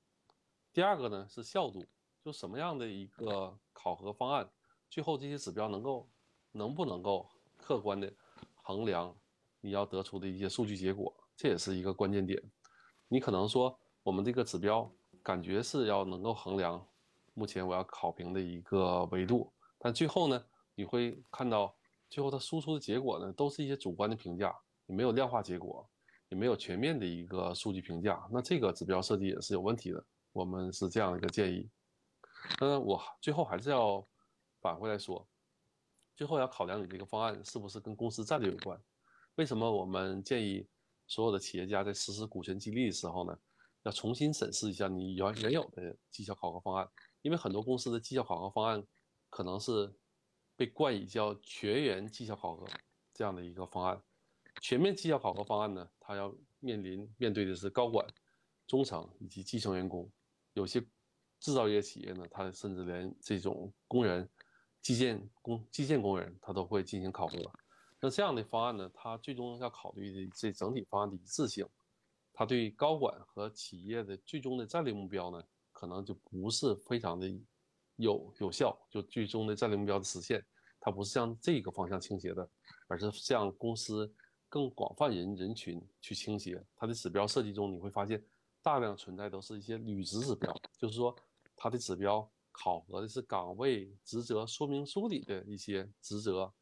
[0.71, 1.85] 第二个呢是效度，
[2.23, 4.49] 就什么样的一个考核方案，
[4.89, 6.09] 最后这些指标能够
[6.51, 8.11] 能不能够客观的
[8.61, 9.15] 衡量
[9.59, 12.41] 你要得出的一些数据结果，这也是一个关键点。
[13.13, 14.91] 你可能说我们这个指标。
[15.21, 16.85] 感觉是要能够衡量
[17.33, 19.49] 目前我要考评的一个维度，
[19.79, 20.45] 但最后呢，
[20.75, 21.73] 你会看到
[22.09, 24.53] 最后它输出的结果呢，都是一些主观的评价，
[24.87, 25.89] 也没有量化结果，
[26.27, 28.21] 也没有全面的一个数据评价。
[28.29, 30.05] 那这个指标设计也是有问题的。
[30.33, 31.69] 我们是这样一个建议。
[32.59, 34.05] 那我最后还是要
[34.59, 35.25] 返回来说，
[36.17, 38.77] 最后要考量你这个方案是不是跟公司战略有关。
[39.35, 40.67] 为什么我们建议
[41.13, 43.37] 所有的企业家在实施股权激励的时候呢？
[43.83, 46.89] 要重新审视一下你原原有的绩效考核方案，
[47.21, 48.83] 因为很多公司的绩效考核方案
[49.29, 49.93] 可能是
[50.55, 52.65] 被冠以叫全员绩效考核
[53.13, 54.01] 这样的一个方案。
[54.59, 58.07] 全面绩效考核方案呢，它要面临面对的是高管、
[58.65, 60.11] 中层以及基层员工。
[60.53, 60.81] 有些
[61.39, 64.27] 制造业企业呢，它甚至连这种工人、
[64.81, 67.37] 基建工、基建工人，它都会进行考核。
[68.03, 71.65] 那这样的方案呢，它最终要考虑的这整体方案的一致性。
[72.33, 75.41] 它对高管和企业的最终的战略目标呢，
[75.71, 77.33] 可能就不是非常的
[77.95, 80.45] 有有效，就最终的战略目标的实现，
[80.81, 82.45] 它不是向这个方向倾斜的，
[82.89, 84.13] 而是向公司
[84.49, 86.61] 更广泛人人群去倾斜。
[86.75, 88.21] 它的指标设计中，你会发现
[88.61, 91.15] 大量存在都是一些履职指标，就是说
[91.55, 96.53] 它的指标考核的是岗位职责说明书里的一些职责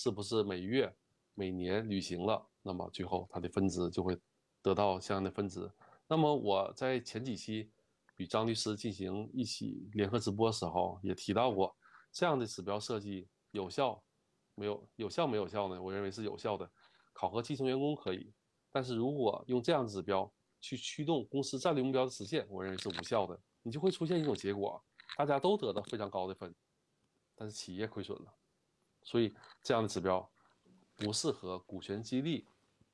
[0.00, 0.90] 是不是每月、
[1.34, 4.18] 每年履行了，那么最后它的分值就会。
[4.62, 5.72] 得到相应的分值。
[6.06, 7.70] 那么我在前几期
[8.18, 11.74] 与张律师进行一起联合直播的时候，也提到过
[12.12, 14.04] 这样的指标设计有效
[14.54, 14.86] 没有？
[14.96, 15.80] 有效没有效呢？
[15.80, 16.70] 我认为是有效的。
[17.14, 18.34] 考核基层员工可以，
[18.70, 20.30] 但是如果用这样的指标
[20.60, 23.40] 去驱动公司战略目标的实现，我认为是无效的。
[23.62, 24.84] 你就会出现一种结果，
[25.16, 26.54] 大家都得到非常高的分，
[27.34, 28.34] 但是企业亏损了。
[29.02, 30.28] 所以这样的指标
[30.96, 32.44] 不适合股权激励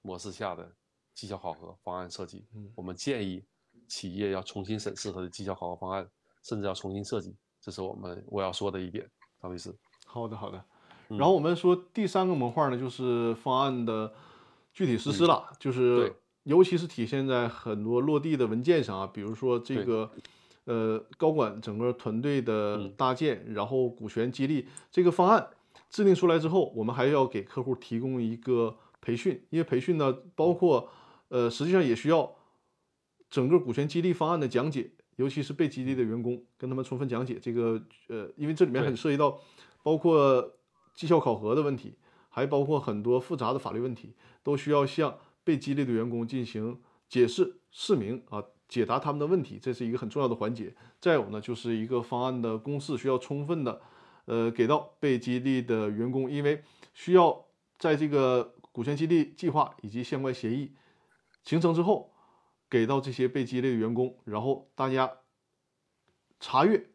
[0.02, 0.70] 模式下的。
[1.16, 2.44] 绩效考核方案设计，
[2.74, 3.42] 我们建议
[3.88, 6.06] 企业要重新审视它的绩效考核方案，
[6.42, 7.34] 甚至要重新设计。
[7.58, 9.08] 这是我们我要说的一点，
[9.40, 9.74] 张律师。
[10.04, 10.62] 好的，好的。
[11.08, 14.12] 然后我们说第三个模块呢，就是方案的
[14.74, 20.10] 具体实施了，就是尤其是体现在很多落地的文件上啊，比如说这个
[20.64, 25.48] 呃高管整个团队的搭建，然后股权激励这个方案
[25.90, 30.88] 制定出来之后，我们还要给客户提供一个培训，因为培训呢包括。
[31.28, 32.36] 呃，实际上也需要
[33.28, 37.82] 整个股权激励方案的讲解，尤其是被激励的员工，跟他们充分讲解这个。
[38.06, 39.40] 呃，因为这里面很涉及到，
[39.82, 40.52] 包括
[40.94, 41.96] 绩效考核的问题，
[42.28, 44.14] 还包括很多复杂的法律问题，
[44.44, 50.76] 都需要向被激励的员工进行解释、释明啊，解答他们的问题，这是一个很重要的环节。
[51.00, 53.80] 再有呢，就是一个方案的公示需要充分的，
[54.26, 56.62] 呃，给到被激励的员工，因为
[56.94, 57.46] 需要
[57.78, 60.72] 在这个股权激励计划以及相关协议。
[61.42, 62.12] 形成之后，
[62.68, 65.10] 给到这些被激励的员工，然后大家
[66.40, 66.88] 查阅，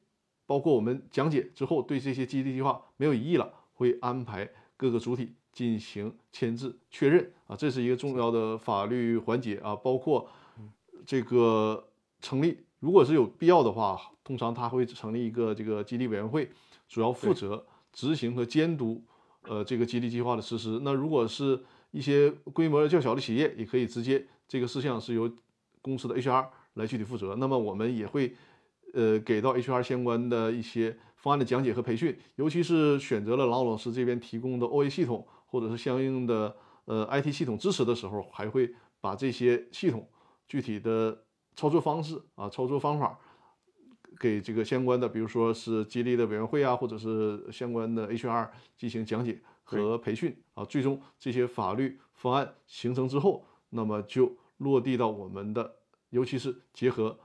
[0.45, 10.29] 包括我们讲解之后，对这些激励计划没有异议了，会安排各个主体进行签字确认啊，这是一个重要的法律环节啊，包括
[11.05, 11.87] 这个
[12.19, 16.51] 成立，如果是有必要的话，通常他会成立一个这个激励委员会，
[16.89, 19.01] 主要负责执行和监督
[19.43, 20.81] 呃这个激励计划的实施。
[20.83, 24.27] 那如果是一些规模较小的企业，也可以直接。
[24.47, 25.31] 这个事项是由
[25.81, 27.35] 公司的 HR 来具体负责。
[27.35, 28.35] 那么我们也会
[28.93, 36.55] 呃给到 HR 相关的一些方案的讲解和培训，尤其是选择了郎老师这边提供的 OA 系统或者是相应的
[36.85, 40.09] 呃 IT 系统支持的时候，还会把这些系统
[40.47, 41.23] 具体的
[41.55, 43.19] 操作方式啊、操作方法
[44.19, 50.63] 给这个相关的，比如说是激励的委员会啊，或者是相关的 HR 进行讲解和培训啊。
[50.65, 55.75] 最终这些法律方案形成之后，那么就落地到我们的，
[56.09, 57.17] 尤其是结合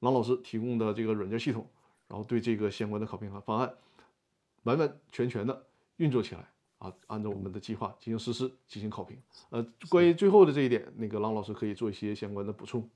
[0.00, 1.68] 郎老师提供的这个软件系统，
[2.08, 3.74] 然后对这个相关的考评方案
[4.64, 5.66] 完完全全的
[5.96, 9.16] 运作起来啊，按照我们的计划进行实施，进行考评。
[9.50, 12.88] 呃，关于最后的这一点，那个郎老师可以做一些相关的补充。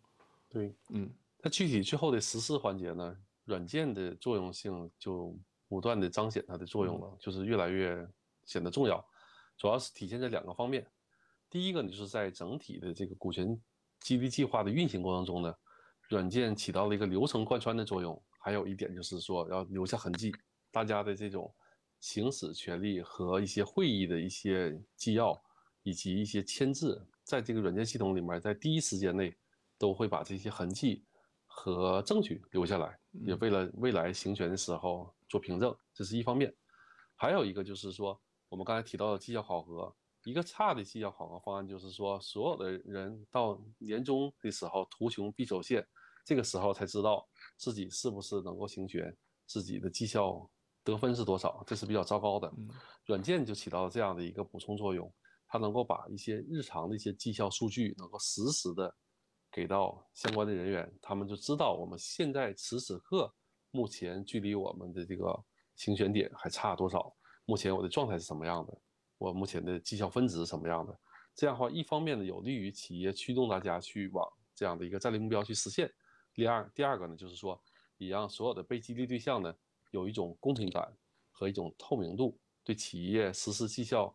[0.55, 5.37] 对，嗯，它具体最后的实施环节呢，软件的作用性就
[5.67, 8.09] 不断的彰显它的作用了，就是越来越
[8.45, 9.05] 显得重要。
[9.59, 10.87] 主要是体现在两个方面，
[11.51, 13.61] 第一个呢，就是在整体的这个股权
[13.99, 15.53] 激励计划的运行过程中呢，
[16.09, 18.23] 软件起到了一个流程贯穿的作用。
[18.39, 20.31] 还有一点就是说要留下痕迹，
[20.71, 21.53] 大家的这种
[21.99, 25.43] 行使权利和一些会议的一些纪要，
[25.83, 29.35] 以及一些签字，在这个软件系统里面，在第一时间内
[29.79, 31.05] 都会把这些痕迹
[31.47, 36.55] 和证据留下来，也为了未来行权的时候做凭证，这是一方面。
[37.15, 39.95] 还有一个就是说，我们刚才提到的绩效考核，
[40.25, 45.87] 一个差的绩效考核方案就是说，所有的人到年终的时候图穷匕首现，
[46.25, 49.17] 这个时候才知道自己是不是能够行权，
[49.47, 50.51] 自己的绩效
[50.83, 52.53] 得分是多少，这是比较糟糕的。
[53.07, 55.13] 软件就起到了这样的一个补充作用，
[55.47, 58.95] 它能够把一些日常的一些绩效数据能够实时的
[59.55, 63.33] 给到相关的人员，他们就知道我们现在此时此刻
[63.71, 65.33] 目前距离我们的这个
[65.77, 68.77] 行权点还差多少，目前我的状态是什么样的，
[69.17, 70.99] 我目前的绩效分值是什么样的。
[71.37, 75.87] 这样的话，一方面呢，有利于企业驱动大家去往这样的一个战略目标去实现；
[76.35, 77.63] 第二，第二个呢，就是说，
[77.97, 79.55] 也让所有的被激励对象呢
[79.93, 80.93] 有一种公平感
[81.31, 84.13] 和一种透明度，对企业实施绩效、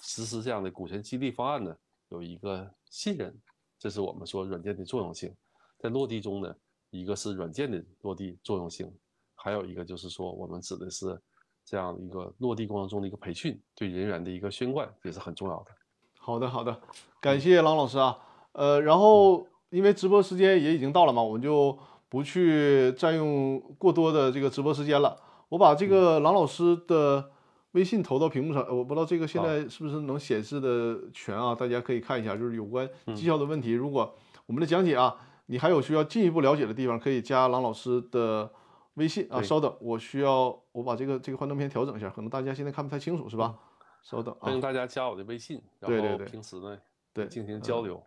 [0.00, 1.76] 实施这样的股权激励方案呢
[2.08, 3.40] 有一个信任。
[3.80, 5.34] 这是我们说软件的作用性。
[5.78, 6.54] 在落地中呢，
[6.90, 8.92] 一个是软件的落地作用性，
[9.34, 11.18] 还有一个就是说，我们指的是
[11.64, 15.70] 这样一个落地过程中的一个培训，对人员的一个宣贯也是很重要的。
[16.18, 16.78] 好的，好的，
[17.18, 18.18] 感谢郎老师啊。
[18.52, 21.78] 呃，然后因为直播时间也已经到了嘛，我们就
[22.10, 25.16] 不去占用过多的这个直播时间了。
[25.48, 27.30] 我把这个郎老师的
[27.72, 31.54] 微信投到屏幕上，呃我不知道这个现在是不是能显示的全啊？
[31.54, 33.72] 大家可以看一下，就是有关绩效的问题。
[33.72, 34.14] 如果
[34.46, 35.16] 我们的讲解啊，
[35.46, 38.50] 你还有需要进一步了解的地方，可以加郎老师的
[38.94, 39.40] 微信啊。
[39.42, 43.56] 稍等，我需要我把这个这个幻灯片调整一下，可能大家现在看不太清楚，是吧？
[44.02, 44.60] 稍等啊欢迎。
[44.60, 46.78] 大家加我的微信，然后平时呢
[47.12, 48.02] 对进行交流，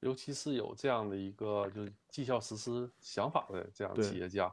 [0.00, 4.52] 尤其是有这样的一个就是绩效实施想法的这样的企业家，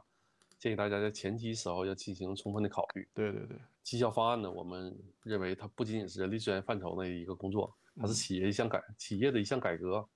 [0.58, 3.06] 建议大家在前期时候要进行充分的考虑。
[3.14, 10.06] 对对对，绩效方案呢，我们认为它不仅仅是人力资源范畴的一个工作，它是企业一项改企业的一项改革。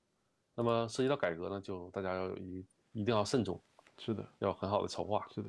[0.54, 3.60] 那么涉及到改革呢，就大家要有一一定要慎重，
[3.96, 4.26] 是的。
[4.40, 5.24] 要很好的筹划。
[5.32, 5.48] 是的，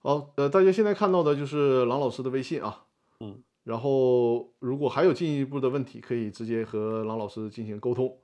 [0.00, 2.84] 好，呃，大家现在看到的就是郎老师的微信啊，
[3.20, 8.18] 嗯，然后如果还有进一步的问题，可以直接和郎老师进行沟通。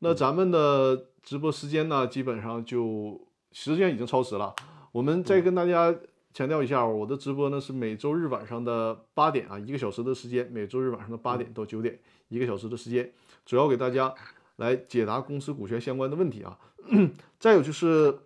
[0.00, 4.54] 那咱们的直播时间呢，基本上就时间已经超时了。
[4.92, 5.94] 我们再跟大家
[6.34, 13.10] 强调一下，我的直播呢是每周日晚上的八点啊，一个小时的时间，每周日晚上的八点到九点，一个小时的时间，
[13.46, 14.14] 主要给大家
[14.56, 16.58] 来解答公司股权相关的问题啊。
[17.40, 18.18] 再有就是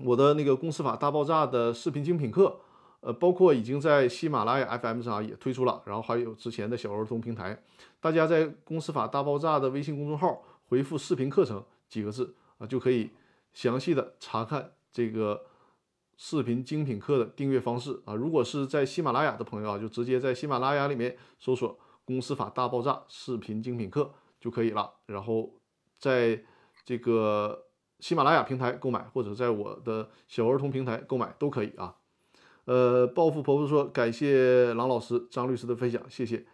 [0.00, 2.58] 我的那个公司法大爆炸的视频精品课，
[2.98, 7.62] 呃，包括已经在喜马拉雅 FM 上也推出了，然后还有之前的小儿童平台，
[8.00, 13.10] 大家在公司法大爆炸的微信公众号回复“视频课程”几个字啊，就可以
[13.52, 15.42] 详细的查看这个
[16.16, 18.14] 视频精品课的订阅方式啊。
[18.14, 25.54] 如果是在喜马拉雅的朋友啊，就直接在喜马拉雅里面搜索“公司法大爆炸视频精品课”就可以了，然后
[25.98, 26.42] 在
[26.84, 27.66] 这个
[28.00, 31.96] 喜马拉雅平台购买，或者在我的小儿童平台购买都可以啊。
[32.66, 36.46] 呃，暴富婆婆说感谢郎老师、张律师的分享，谢谢，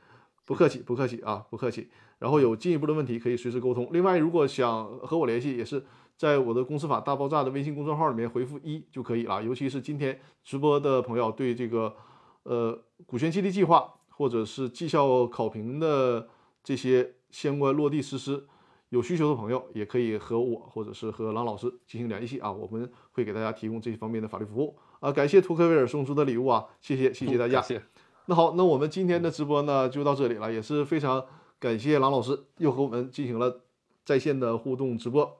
[0.47, 1.91] 不客气，不客气啊，不客气。
[2.19, 3.89] 然后有进一步的问题可以随时沟通。
[3.93, 5.85] 另外，如果想和我联系，也是
[6.21, 9.43] 在我的公司法大爆炸的微信公众号里面回复一就可以了。
[9.43, 11.97] 尤其是今天直播的朋友，对这个
[12.43, 16.29] 呃股权激励计划或者是绩效考评的
[16.63, 18.47] 这些相关落地实施
[18.91, 25.11] 有需求的朋友，也可以和我或者是和郎老师进行联系啊，我们会给大家提供这方面的法律服务啊。
[25.11, 27.65] 感谢图克威尔送出的礼物啊，谢谢谢谢大家
[28.29, 31.25] 那好，那我们今天的直播呢就到这里了，也是非常
[31.59, 33.63] 感谢郎老师又和我们进行了
[34.05, 35.40] 在线的互动直播。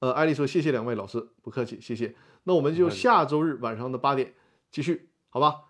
[0.00, 2.14] 呃，艾丽说谢谢两位老师，不客气，谢谢。
[2.44, 4.34] 那我们就下周日晚上的八点
[4.70, 5.62] 继续，好吧？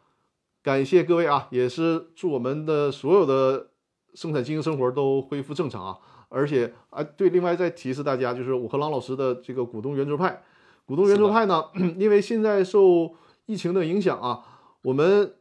[0.63, 3.71] 感谢各位啊，也是祝我们的所有的
[4.15, 5.99] 生产经营生活都恢复正常啊！
[6.31, 10.43] 而且啊，对，另外再提示大家，就是我和郎老师的这个股东圆桌派，
[10.87, 11.65] 股东圆桌派呢，
[11.99, 13.15] 因为现在受
[13.47, 14.43] 疫情的影响啊，
[14.83, 15.35] 我们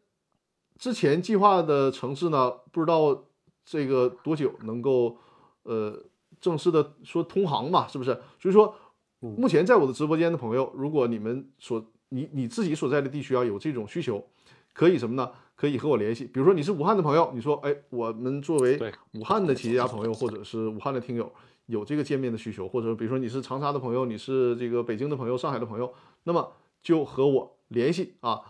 [0.77, 3.23] 之前计划的城市呢，不知道
[3.63, 5.17] 这个多久能够
[5.63, 6.03] 呃
[6.43, 8.11] 正式的说通航嘛，是不是？
[8.37, 8.75] 所以说，
[9.21, 14.27] 目前在我的直播间的朋友，如果你们所你你自己所在的地区啊有这种需求。
[14.75, 15.31] 可以什么呢？
[15.55, 16.25] 可以和我联系。
[16.25, 18.79] 比如说你是武汉的朋友，你说，哎，我们作为
[19.13, 21.31] 武汉的企业家朋友，或者是武汉的听友，
[21.67, 28.41] 有这个见面的需求，或者比如说你是长沙的朋友，你是这个北京的朋友、上海的朋友，那么就和我联系啊。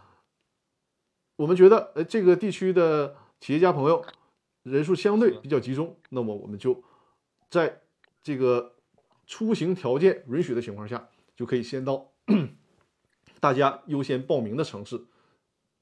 [1.36, 4.02] 我们觉得，呃，这个地区的企业家朋友
[4.64, 6.82] 人数相对比较集中，那么我们就
[7.50, 7.82] 在
[8.24, 8.74] 这个
[9.28, 12.10] 出行条件允许的情况下，就可以先到
[13.40, 15.04] 大家优先报名的城市。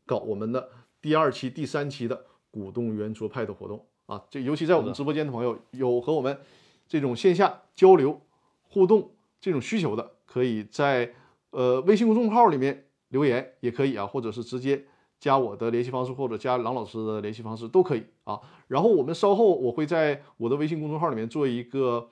[0.03, 0.69] 搞我们的
[1.01, 6.37] 第二期、第三期的股东圆桌派的活动啊，这尤其在我们直播间的朋友有和我们
[6.85, 8.19] 这种线下交流
[8.63, 11.13] 互动这种需求的，可以在
[11.51, 14.83] 呃微信公众号里面留言也可以啊，或者是直接
[15.17, 18.37] 加我的联系方式，或者加郎老师的联系方式都可以啊。
[18.67, 22.09] 然后我们稍后我会在我的微信公众号里面做一个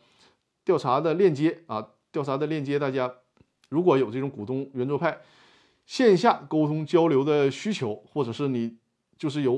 [0.70, 3.12] 调查的链接啊，调查的链接，大家
[3.70, 5.20] 如果有这种股东圆桌派。
[5.88, 8.78] 线下沟通交流的需求，或者是你
[9.18, 9.54] 就是有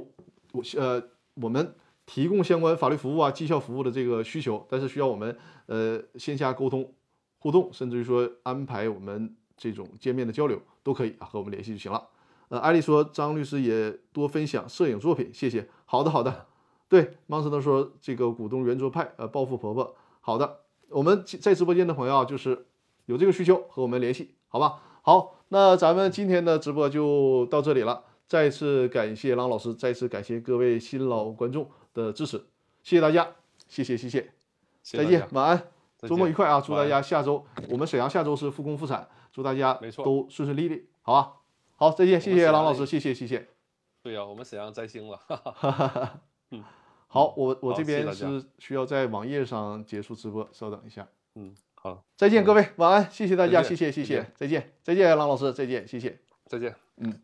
[0.54, 1.04] 我呃
[1.34, 6.94] 我们提供相关法律服务啊、绩效服务的这个需求，但是需要我们呃线下沟通
[7.40, 12.08] 互动，甚至于说安排我们这种见面的交流都可以啊，和我们联系就行了。
[12.48, 15.68] 呃，艾丽说张律师也多分享摄影作品，谢谢。
[15.84, 16.48] 好的好的，
[16.88, 20.61] 对，芒斯特说这个股东圆桌派呃暴富婆婆，好的，
[20.92, 22.66] 我们在直播间的朋友啊，就是
[23.06, 24.82] 有这个需求和我们联系，好吧？
[25.02, 25.38] 好。
[25.54, 32.38] 那咱们今天的直播就到这里了，再次感谢郎老师，再次感谢各位新老观众的支持，
[32.82, 33.28] 谢谢大家，
[33.68, 34.32] 谢谢谢谢，
[34.82, 35.68] 再见，晚安，
[36.00, 36.62] 周末愉快啊！
[36.66, 41.34] 祝大家下周我们沈阳下周是复工复产，祝大家都顺顺利利，好吧？
[41.76, 43.50] 好，再见，谢谢郎老师，谢谢谢谢。
[44.02, 45.20] 对呀，我们沈阳摘星了，
[46.52, 46.64] 嗯，
[47.14, 51.06] 好，我我这边是需要在网页上结束直播，稍等一下，
[51.36, 51.54] 嗯。
[51.74, 57.20] 好，再见，各位，晚安，谢谢大家，谢谢，谢谢，再见，再见，郎老师，再见，谢谢，再见，嗯。